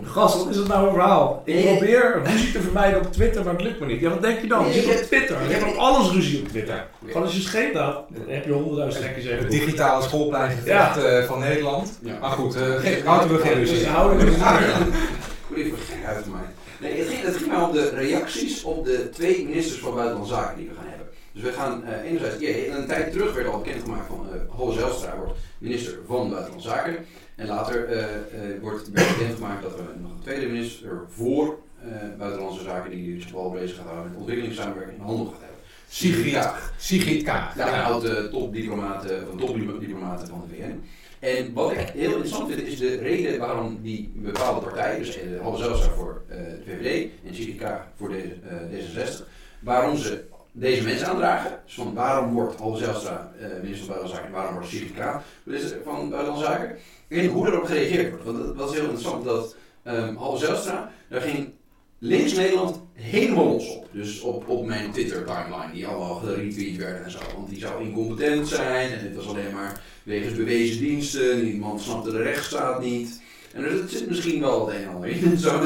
[0.03, 1.43] Gast, wat is het nou een verhaal?
[1.45, 1.65] Ik Nee.
[1.77, 4.01] probeer ruzie te vermijden op Twitter, maar het lukt me niet.
[4.01, 4.65] Ja, wat denk je dan?
[4.65, 5.37] Nee, je zit op Twitter.
[5.41, 6.75] ik Je heb- hebt op alles ruzie op Twitter.
[6.75, 6.89] Ja.
[7.07, 7.95] Gewoon als je scheet dan
[8.27, 9.51] heb je honderdduizend Het even.
[9.51, 11.99] digitale schoolpleingevecht eh, van Nederland.
[12.03, 12.19] Ja.
[12.21, 13.87] Maar goed, uh, laten we geen Dus ruzie.
[13.87, 14.33] houden er
[15.47, 16.41] Goed even gek uit mij.
[16.81, 20.35] Nee, het ging, het ging maar om de reacties op de twee ministers van Buitenlandse
[20.35, 20.92] Zaken die we gaan hebben.
[21.33, 25.39] Dus we gaan uh, enerzijds, ja, een tijd terug werd al bekendgemaakt van uh, wordt
[25.59, 26.97] minister van Buitenlandse Zaken.
[27.37, 28.05] En later uh,
[28.61, 31.59] wordt bekendgemaakt dat we nog een tweede minister voor
[32.19, 35.59] Buitenlandse Zaken die zich vooral bezig gaat houden met ontwikkelingssamenwerking in handel gaat hebben.
[35.89, 36.73] Sigrid Kaag.
[36.79, 37.57] Sigrid Kaag.
[37.57, 40.83] Ja, een oude topdiplomaten van topdiplomaten van de VN.
[41.19, 45.63] En wat ik heel interessant vind, is de reden waarom die bepaalde partij, dus Halve
[45.63, 48.37] Zijlstra voor de VVD en Sigrid Kaag voor de,
[48.73, 49.25] uh, D66,
[49.61, 51.61] waarom ze deze mensen aandragen.
[51.65, 54.95] Dus van waarom wordt Halve Zijlstra uh, minister van Buitenlandse Zaken en waarom wordt Sigrid
[54.95, 56.77] Kaag minister van Buitenlandse Zaken.
[57.09, 58.25] En hoe erop gereageerd wordt.
[58.25, 61.51] Want dat was heel interessant dat um, Halve Zijlstra, daar ging
[61.99, 63.89] links Nederland helemaal los op.
[63.93, 67.19] Dus op, op mijn Twitter-timeline, die allemaal geretweet werden en zo.
[67.35, 71.41] Want die zou incompetent zijn en het was alleen maar wegens bewezen diensten.
[71.41, 73.23] Die man snapte de rechtsstaat niet.
[73.53, 75.39] En er zit misschien wel het een en ander in.
[75.39, 75.61] zo,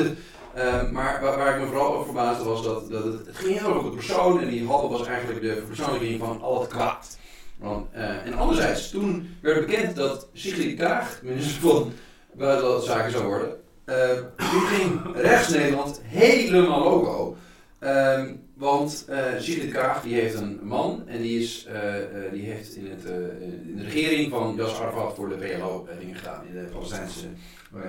[0.56, 3.68] uh, maar waar, waar, ik me vooral over verbaasde was dat, dat het, ging heel
[3.68, 4.40] erg over de persoon.
[4.40, 7.18] En die Halle was eigenlijk de verpersoonlijking van al het kwaad.
[7.58, 11.92] Want, uh, en anderzijds, toen werd bekend dat Sigrid Kaag minister van
[12.34, 13.56] Buitenlandse Zaken zou worden.
[13.86, 13.96] Uh,
[14.36, 17.36] toen ging rechts Nederland helemaal loco.
[17.80, 22.76] Um, want uh, Sigrid Kaag die heeft een man en die, is, uh, die heeft
[22.76, 23.04] in, het,
[23.40, 27.26] in de regering van Yasser Arafat voor de PLO dingen gedaan in de Palestijnse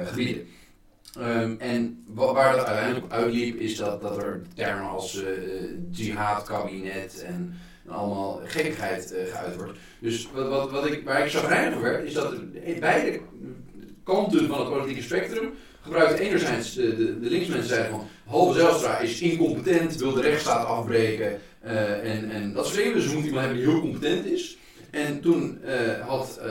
[0.06, 0.48] gebieden.
[1.20, 5.24] Um, en waar dat uiteindelijk op uitliep is dat, dat er termen als
[5.92, 9.80] jihad-kabinet en, en allemaal gekkigheid geuit wordt.
[10.00, 12.34] Dus wat, wat, wat ik, waar ik zo reinig werd is dat
[12.80, 13.20] beide
[14.04, 19.22] kanten van het politieke spectrum gebruikte enerzijds de, de, de linksmensen van Halve Zijlstra is
[19.22, 22.94] incompetent, wil de rechtsstaat afbreken uh, en, en dat soort dingen.
[22.94, 24.57] Dus we moeten iemand hebben die heel competent is.
[25.06, 26.46] En toen uh, had uh,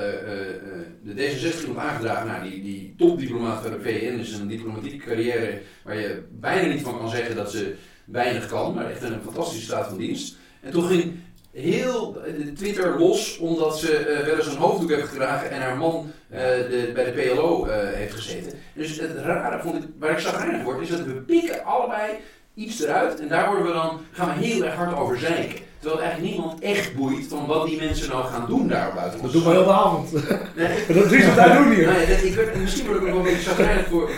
[1.03, 5.61] de D66 iemand aangedragen, nou die, die topdiplomaat van de VN is een diplomatieke carrière
[5.85, 7.75] waar je bijna niet van kan zeggen dat ze
[8.05, 10.37] weinig kan, maar echt een fantastische staat van dienst.
[10.61, 11.15] En toen ging
[11.51, 12.23] heel
[12.57, 17.05] Twitter los omdat ze wel eens een hoofddoek heeft gedragen en haar man de, bij
[17.05, 18.59] de PLO heeft gezeten.
[18.75, 22.13] Dus het rare vond ik, waar ik zagrijnig word, is dat we pikken allebei
[22.55, 25.65] iets eruit en daar worden we dan, gaan we heel erg hard over zeiken.
[25.87, 29.23] Terwijl eigenlijk niemand echt boeit van wat die mensen nou gaan doen daar buiten.
[29.23, 30.13] Dat doen we heel de avond.
[30.57, 30.87] Nee.
[31.01, 31.87] dat is wat wij doen hier.
[31.87, 34.11] Nee, dat, ik werd, misschien word ik ook wel een beetje zagrijnig voor,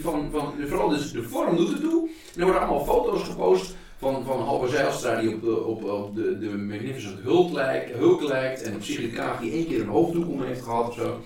[0.00, 2.08] van, van, vooral dus de vorm doet het toe.
[2.34, 6.38] En er worden allemaal foto's gepost van, van Halber Zijlstra die op, op, op de,
[6.38, 10.28] de Magnificent Hulk lijkt, Hulk lijkt en op Sigrid Kaag die één keer een hoofddoek
[10.28, 11.20] om heeft gehad of zo.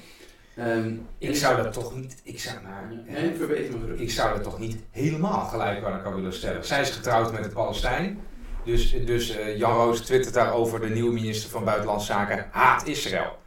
[0.59, 4.43] Um, ik zou dat toch niet, ik zou, nou, nee, verbeter me ik zou dat
[4.43, 6.64] toch niet helemaal gelijk aan elkaar willen stellen.
[6.64, 8.20] Zij is getrouwd met een Palestijn.
[8.65, 13.39] Dus, dus uh, Jan Roos twittert daarover, de nieuwe minister van Buitenlandse Zaken haat Israël.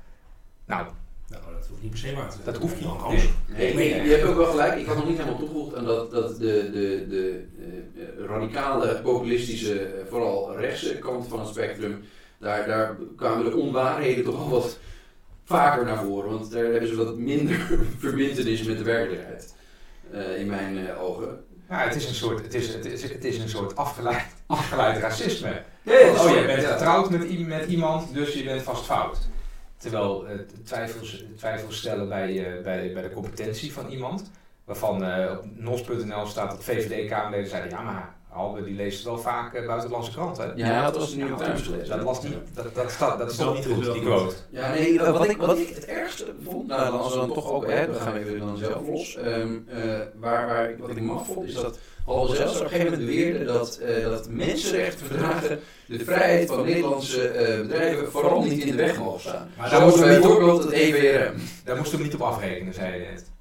[0.66, 0.86] Nou,
[1.30, 2.46] Nou, dat hoeft niet per se waar te zijn.
[2.46, 2.90] Dat hoeft niet.
[3.48, 3.74] Nee.
[3.74, 4.80] Nee, Nee, je hebt ook wel gelijk.
[4.80, 7.46] Ik had nog niet helemaal toegevoegd aan dat, dat de, de, de
[7.98, 12.04] eh, radicale, populistische, eh, vooral rechtse kant van het spectrum,
[12.40, 14.80] daar, daar kwamen de onwaarheden toch al wat
[15.44, 16.30] vaker naar voren.
[16.30, 17.56] Want daar hebben ze wat minder
[17.98, 19.56] verbindenis met de werkelijkheid.
[20.12, 21.46] eh, in mijn eh, ogen.
[21.70, 25.02] Ja, het is een soort, het is, het is, het is een soort afgeleid, afgeleid
[25.02, 25.64] racisme.
[25.86, 29.18] Oh, je bent getrouwd met, met iemand, dus je bent vast fout.
[29.78, 34.32] Terwijl eh, twijfels, twijfels stellen bij, eh, bij, bij de competentie van iemand.
[34.66, 37.70] Waarvan eh, op nos.nl staat dat VVD-Kamerleden zeiden...
[37.70, 40.52] Ja, maar Albe die leest wel vaak eh, buitenlandse kranten.
[40.56, 41.96] Ja, dat was York Times gelezen.
[41.98, 44.36] Dat, was niet, dat, dat, staat, dat is toch niet goed, die quote.
[44.50, 47.68] Ja, nee, wat ik, wat ik het ergste vond, nou, als we dan toch ook,
[47.70, 49.16] hè, dan gaan we even dan zelf los.
[49.16, 49.84] Ehm, eh,
[50.16, 53.10] waar, waar, ik- wat ik maf vond, is dat Halve zelfs op een gegeven moment
[53.10, 58.76] beweerde dat, eh, dat mensenrechtenverdragen de vrijheid van Nederlandse eh, bedrijven vooral niet in de
[58.84, 59.50] weg mogen staan.
[59.58, 61.34] Maar daar op- bijvoorbeeld het EWRM.
[61.64, 63.34] Daar moesten we niet op afrekenen, zei je net.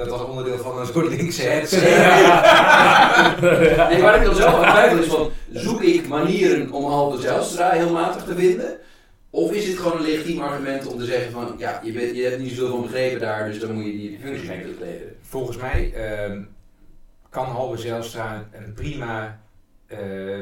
[0.00, 1.70] Dat was onderdeel van een soort linkse het.
[3.90, 7.70] Nee, waar ik dan zelf aan twijfel is van, zoek ik manieren om Halve Zijlstra
[7.70, 8.78] heel matig te vinden?
[9.30, 12.22] Of is dit gewoon een legitiem argument om te zeggen van, ja, je, bent, je
[12.22, 15.16] hebt niet zoveel van begrepen daar, dus dan moet je die functie niet bekleden.
[15.22, 16.42] Volgens mij ehm,
[17.30, 19.40] kan Halbe Zijlstra een prima,
[19.86, 20.38] eh,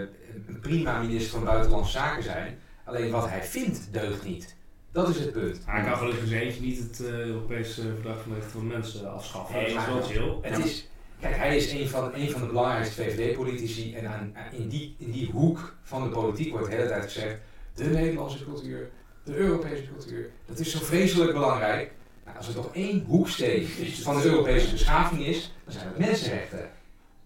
[0.47, 2.59] een prima minister van Buitenlandse Zaken zijn.
[2.85, 4.57] Alleen wat hij vindt deugt niet.
[4.93, 5.61] Dat is het punt.
[5.65, 8.67] Hij kan gelukkig in zijn eentje niet het eh, Europese verdrag van de rechten van
[8.67, 9.55] mensen afschaffen.
[9.55, 10.51] Nee, dat is wel chill.
[10.51, 10.89] Het is,
[11.21, 15.11] kijk, hij is een van, een van de belangrijkste VVD-politici en aan, in, die, in
[15.11, 17.37] die hoek van de politiek wordt de hele tijd gezegd,
[17.75, 18.91] de Nederlandse cultuur,
[19.25, 21.93] de Europese cultuur, dat is zo vreselijk belangrijk.
[22.25, 23.67] Nou, als er toch één hoeksteen
[24.03, 26.71] van de Europese beschaving is, dan zijn het mensenrechten.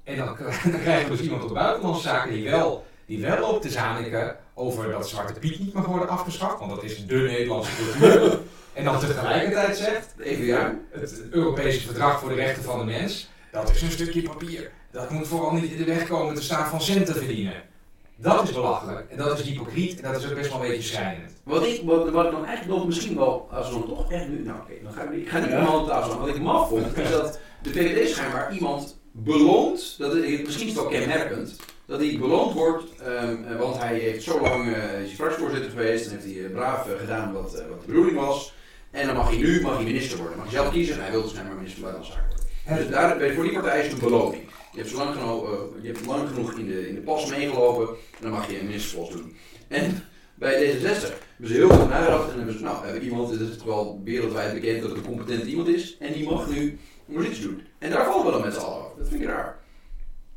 [0.04, 0.26] En dan,
[0.72, 4.36] dan krijgen we dus iemand op buitenlandse zaken die wel, die wel loopt te zaniken
[4.54, 8.38] over dat Zwarte Piet niet mag worden afgeschaft, want dat is de Nederlandse cultuur.
[8.72, 10.80] En dan tegelijkertijd zegt, De EWRM?
[10.90, 14.70] het Europese verdrag voor de rechten van de mens, dat is een stukje papier.
[14.90, 17.54] Dat moet vooral niet in de weg komen te staan van centen verdienen.
[18.16, 20.82] Dat is belachelijk en dat is hypocriet en dat is ook best wel een beetje
[20.94, 21.32] schrijnend.
[21.44, 24.28] Wat ik, wat, wat ik dan eigenlijk nog misschien wel, als we dan toch echt
[24.28, 25.54] nu, nou oké, dan gaan we, ik ga niet Ja.
[25.58, 26.20] helemaal tafel staan.
[26.26, 30.72] Wat ik maf vond, is dat de VVD schijnbaar iemand beloont, dat is, misschien is
[30.74, 31.56] het wel kenmerkend,
[31.86, 36.06] dat hij beloond wordt, ehm, eh, want hij heeft zo lang, is hij fractievoorzitter geweest
[36.06, 38.54] en heeft hij eh, braaf gedaan wat, wat de bedoeling was.
[38.90, 41.10] En dan mag hij nu mag hij minister worden, mag hij zelf kiezen en hij
[41.10, 42.86] wil dus schijnbaar minister van Buitenlandse Zaken worden.
[42.86, 44.42] Dus daar, voor die partij is het een beloning.
[44.72, 47.88] Je hebt, zo lang genoeg, je hebt lang genoeg in de, in de pas meegelopen
[47.88, 49.36] en dan mag je een ministerspost doen.
[49.68, 50.04] En
[50.34, 53.56] bij D66 hebben ze heel goed nagedacht en hebben ze, nou, hebben iemand, het is
[53.56, 57.24] toch wel wereldwijd bekend dat het een competent iemand is, en die mag nu nog
[57.24, 57.62] iets doen.
[57.82, 58.98] En daar vallen we dan met z'n allen over.
[58.98, 59.60] Dat vind ik raar.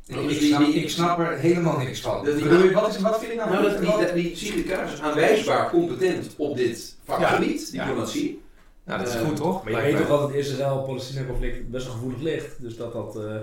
[0.06, 2.24] Ik, snap, ik snap er helemaal niks van.
[2.24, 3.50] Dat die- Bedoel je, wat, is, wat vind je nou?
[3.50, 7.84] Nou, dat die, dat die Sigrid Kaag is aanwijsbaar competent op dit vakgebied, Ja.
[7.84, 8.42] diplomatie.
[8.84, 9.64] nou, dat is Eh, goed toch?
[9.64, 12.62] Maar je weet toch dat het Israël-Palestina-conflict best wel gevoelig ligt.
[12.62, 13.36] Dus dat dat eh,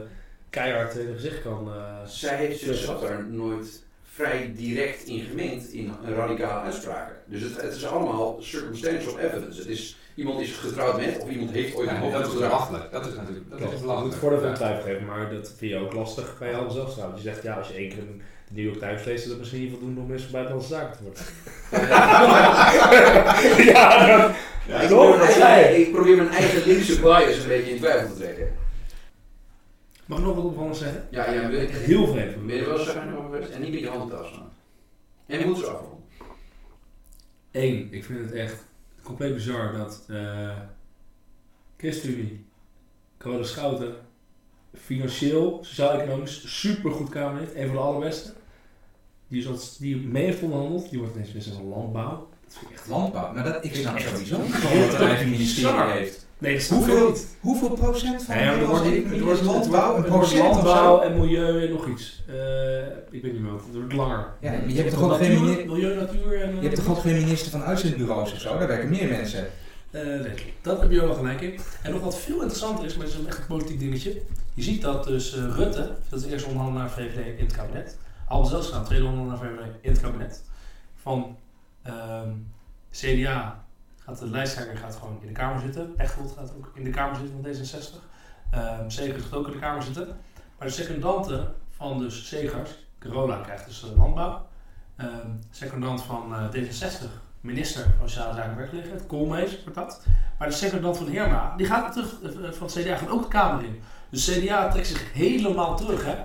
[0.50, 1.68] keihard in het gezicht kan.
[1.74, 3.84] eh, Zij heeft zichzelf daar nooit
[4.14, 7.16] vrij direct in gemengd in radicale uitspraken.
[7.26, 9.60] Dus het, het is allemaal circumstantial evidence.
[9.60, 12.34] Het is, iemand is getrouwd met of iemand heeft ooit een Ja, hoofd dat is
[12.34, 12.92] belachelijk.
[12.92, 14.12] Dat is natuurlijk dat is Ik moet belachelijk.
[14.12, 14.56] het voordeel van Ja.
[14.56, 17.22] twijfel geven, maar dat vind je ook lastig bij alles zelfs trouwens.
[17.24, 19.38] Je zegt ja, als je één keer een de New York Times leest, is dat
[19.40, 21.24] misschien niet voldoende om minister van Buitenlandse Zaken te worden.
[23.74, 24.32] ja, dat,
[24.68, 28.54] Ja, ik, probeer ik probeer mijn eigen linkse bias een beetje in twijfel te trekken.
[30.06, 31.08] Mag ik nog wat opvallends zeggen?
[31.10, 32.46] Ja, ja, ben ik Heel vreemd.
[32.48, 32.92] Ben je wel over
[33.24, 33.50] geweest?
[33.50, 34.52] En niet met je handen thuis staan.
[35.26, 36.00] En je moet ze afronden.
[37.52, 38.66] Eén, ik vind het echt
[39.04, 40.58] compleet bizar dat eh
[41.78, 42.46] ChristenUnie,
[43.42, 43.96] Schouten,
[44.74, 48.34] financieel, sociaal-economisch supergoed kamerlid, een van de allerbeste.
[49.28, 52.30] Die, is als, die mee heeft onderhandeld, die wordt ineens minister van Landbouw.
[52.44, 55.92] Dat vind ik echt Landbouw, maar dat, ik snap sowieso niet waarom het een ministerie
[55.92, 56.23] heeft.
[56.44, 57.28] Nee, dat Hoeveel, niet.
[57.40, 60.08] hoeveel procent van Nee, er wordt, het wordt, het landbouw?
[60.08, 62.24] wordt, het landbouw en milieu en nog iets.
[62.28, 63.64] Eh, ik weet niet meer wat.
[63.66, 64.26] Het wordt langer.
[64.40, 66.56] Ja, maar je hebt toch ook geen milieu, natuur en...
[66.56, 68.58] Je hebt toch ook geen minister van uitzendbureaus of zo?
[68.58, 69.48] Daar werken meer mensen.
[69.92, 71.60] Eh, nee, dat heb je wel gelijk in.
[71.84, 74.22] En nog wat veel interessanter is, maar het is een echt een politiek dingetje.
[74.54, 77.98] Je ziet dat dus eh, Rutte, dat is de eerste onderhandelaar VVD in het kabinet.
[78.28, 80.44] Al zelfs gaan, tweede onderhandelaar VVD in het kabinet.
[81.02, 81.38] Van
[81.84, 82.30] ehm,
[82.92, 83.63] CDA
[84.06, 85.94] gaat de lijsttrekker gaat gewoon in de Kamer zitten.
[85.98, 87.96] Echtelt gaat ook in de Kamer zitten van D66.
[88.52, 90.08] Ehm Segers gaat ook in de Kamer zitten.
[90.58, 94.48] Maar de secondante van dus Segers, Carola krijgt dus eh, landbouw.
[94.96, 100.06] Ehm secondant van eh, D66 minister van Sociale Zaken en Werkgelegenheid, Koolmees wordt dat.
[100.38, 103.28] Maar de secondant van Heerma, die gaat terug, eh, van het CDA gaat ook de
[103.28, 103.82] Kamer in.
[104.10, 106.06] Dus CDA trekt zich helemaal terug.
[106.06, 106.16] Hè?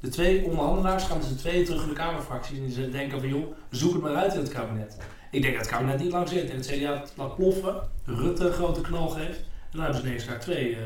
[0.00, 2.56] De twee onderhandelaars gaan dus de twee terug in de Kamerfractie.
[2.56, 4.96] En die denken van joh, zoek het maar uit in het kabinet.
[5.36, 7.74] Ik denk dat het kabinet niet lang zit en het CDA het laat ploffen,
[8.04, 9.38] Rutte een grote knal geeft.
[9.38, 10.78] En dan hebben ze ineens daar twee eh,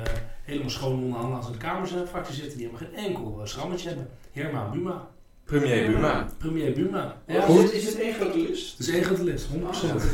[0.45, 4.09] helemaal schoon onderhandelaars in de Kamerfractie zitten die helemaal geen enkel uh, schrammetje hebben.
[4.33, 5.09] Herma Buma,
[5.45, 6.27] Premier Buma.
[6.39, 7.17] premier Buma.
[7.27, 7.63] Ja, goed.
[7.63, 8.79] het Is, is het één grote list?
[8.81, 9.51] is één grote list, 100%.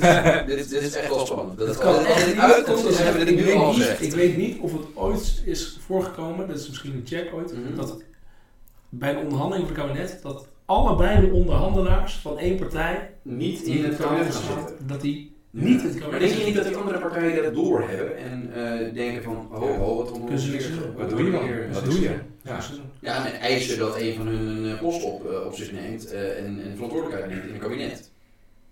[0.01, 1.59] Ah, dit, dit is echt wel spannend.
[1.59, 2.39] Dat Het het kan echt niet.
[2.39, 4.03] uitkomt, hebben we dit ik, nu weet al niet gezegd.
[4.03, 7.75] ik weet niet of het ooit is voorgekomen, dat is misschien een check ooit, Mhm.
[7.77, 8.05] dat het
[8.89, 13.85] bij een onderhandeling van het kabinet, dat allebei de onderhandelaars van één partij Niet in
[13.85, 14.87] het kabinet gaan zitten.
[14.87, 18.17] dat die niet het Maar kabinet denk je niet dat die andere partijen dat doorhebben
[18.17, 20.95] en eh, denken van, oh, oh wat Kunnen ze niks doen.
[20.97, 21.43] Wat doe je dan?
[21.43, 21.69] hier?
[21.73, 22.15] Wat doe je?
[22.43, 22.59] Ja.
[23.01, 26.39] Ja, en eisen dat een van hun een post op, eh, op zich neemt eh,
[26.39, 28.11] en, en verantwoordelijkheid neemt in een kabinet.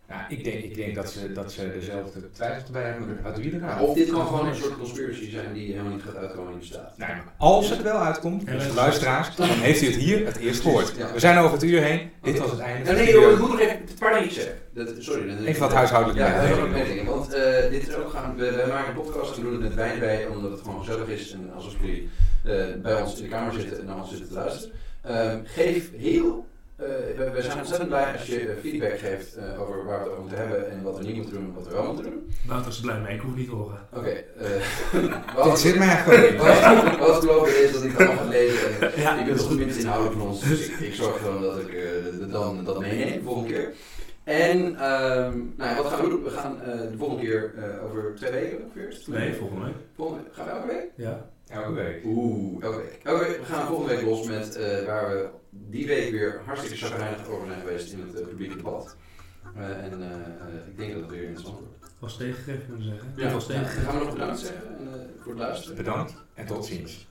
[0.09, 3.69] Ja, ik, denk, ik denk dat ze, dat ze dezelfde twijfels bij hebben er Ja,
[3.69, 3.81] gaat.
[3.81, 6.65] of dit kan gewoon een soort conspiracy zijn die helemaal niet gaat uitkomen in de
[6.65, 6.93] staat.
[6.99, 10.27] Nou, maar als het wel uitkomt, Ja, beste dat- luisteraars, dan heeft u het hier
[10.27, 11.13] het eerst gehoord.
[11.13, 12.11] We zijn over het uur heen.
[12.23, 14.13] Dit was het einde Nee, van de nee, joh, ik moet nog even een paar
[14.15, 14.59] dingetjes zeggen.
[14.75, 15.27] Dat, sorry.
[15.27, 17.05] dan- Even wat huishoudelijke Ja.
[17.05, 19.63] Want eh, dit is ook gaan, we, we maken een podcast en we doen het
[19.63, 21.33] met wijn bij, omdat het gewoon gezellig is.
[21.33, 22.09] En alsof jullie
[22.45, 22.53] eh,
[22.83, 24.71] bij ons in de kamer zitten en naar ons zitten te luisteren.
[25.03, 26.47] Ehm, geef heel,
[26.77, 30.03] eh, we, we zijn ontzettend blij als je eh, feedback geeft eh, over waar we
[30.03, 32.05] het over moeten hebben en wat we niet moeten doen en wat we wel moeten
[32.05, 32.33] doen.
[32.47, 33.79] Wouter is blij mee, ik hoef het niet te horen.
[33.93, 34.51] Oké, eh,
[34.93, 35.11] Dit
[35.45, 38.81] wat, zit mij eigenlijk wat, wat gelopen is dat ik het allemaal ga lezen.
[38.81, 39.19] En, Ja.
[39.19, 42.31] ik ben toch minst inhoudelijk van ons, dus ik, ik zorg gewoon dat ik eh,
[42.33, 43.73] dan dat meeneem de volgende keer.
[44.25, 46.23] En ehm, nou ja, wat gaan we doen?
[46.25, 48.99] We gaan eh, de volgende keer eh, over twee weken ongeveer.
[49.07, 49.75] Nee, volgende week.
[49.97, 50.35] Volgende week.
[50.35, 50.87] Gaan we elke week?
[50.97, 51.27] Ja.
[51.55, 52.05] Elke week.
[52.05, 53.01] Oeh, elke week.
[53.03, 53.39] Elke week.
[53.39, 57.47] We gaan volgende week los met eh, waar we die week weer hartstikke chagrijnig over
[57.47, 58.97] zijn geweest in het eh, publieke debat.
[59.57, 59.93] Eh, en
[60.67, 61.75] ik denk dat het weer interessant wordt.
[61.99, 63.13] Was tegengegeven, kunnen we zeggen.
[63.17, 63.91] Ja, was dan tegengegeven.
[63.91, 65.77] gaan we nog bedankt zeggen en, eh, voor het luisteren.
[65.77, 67.09] Bedankt en tot ziens.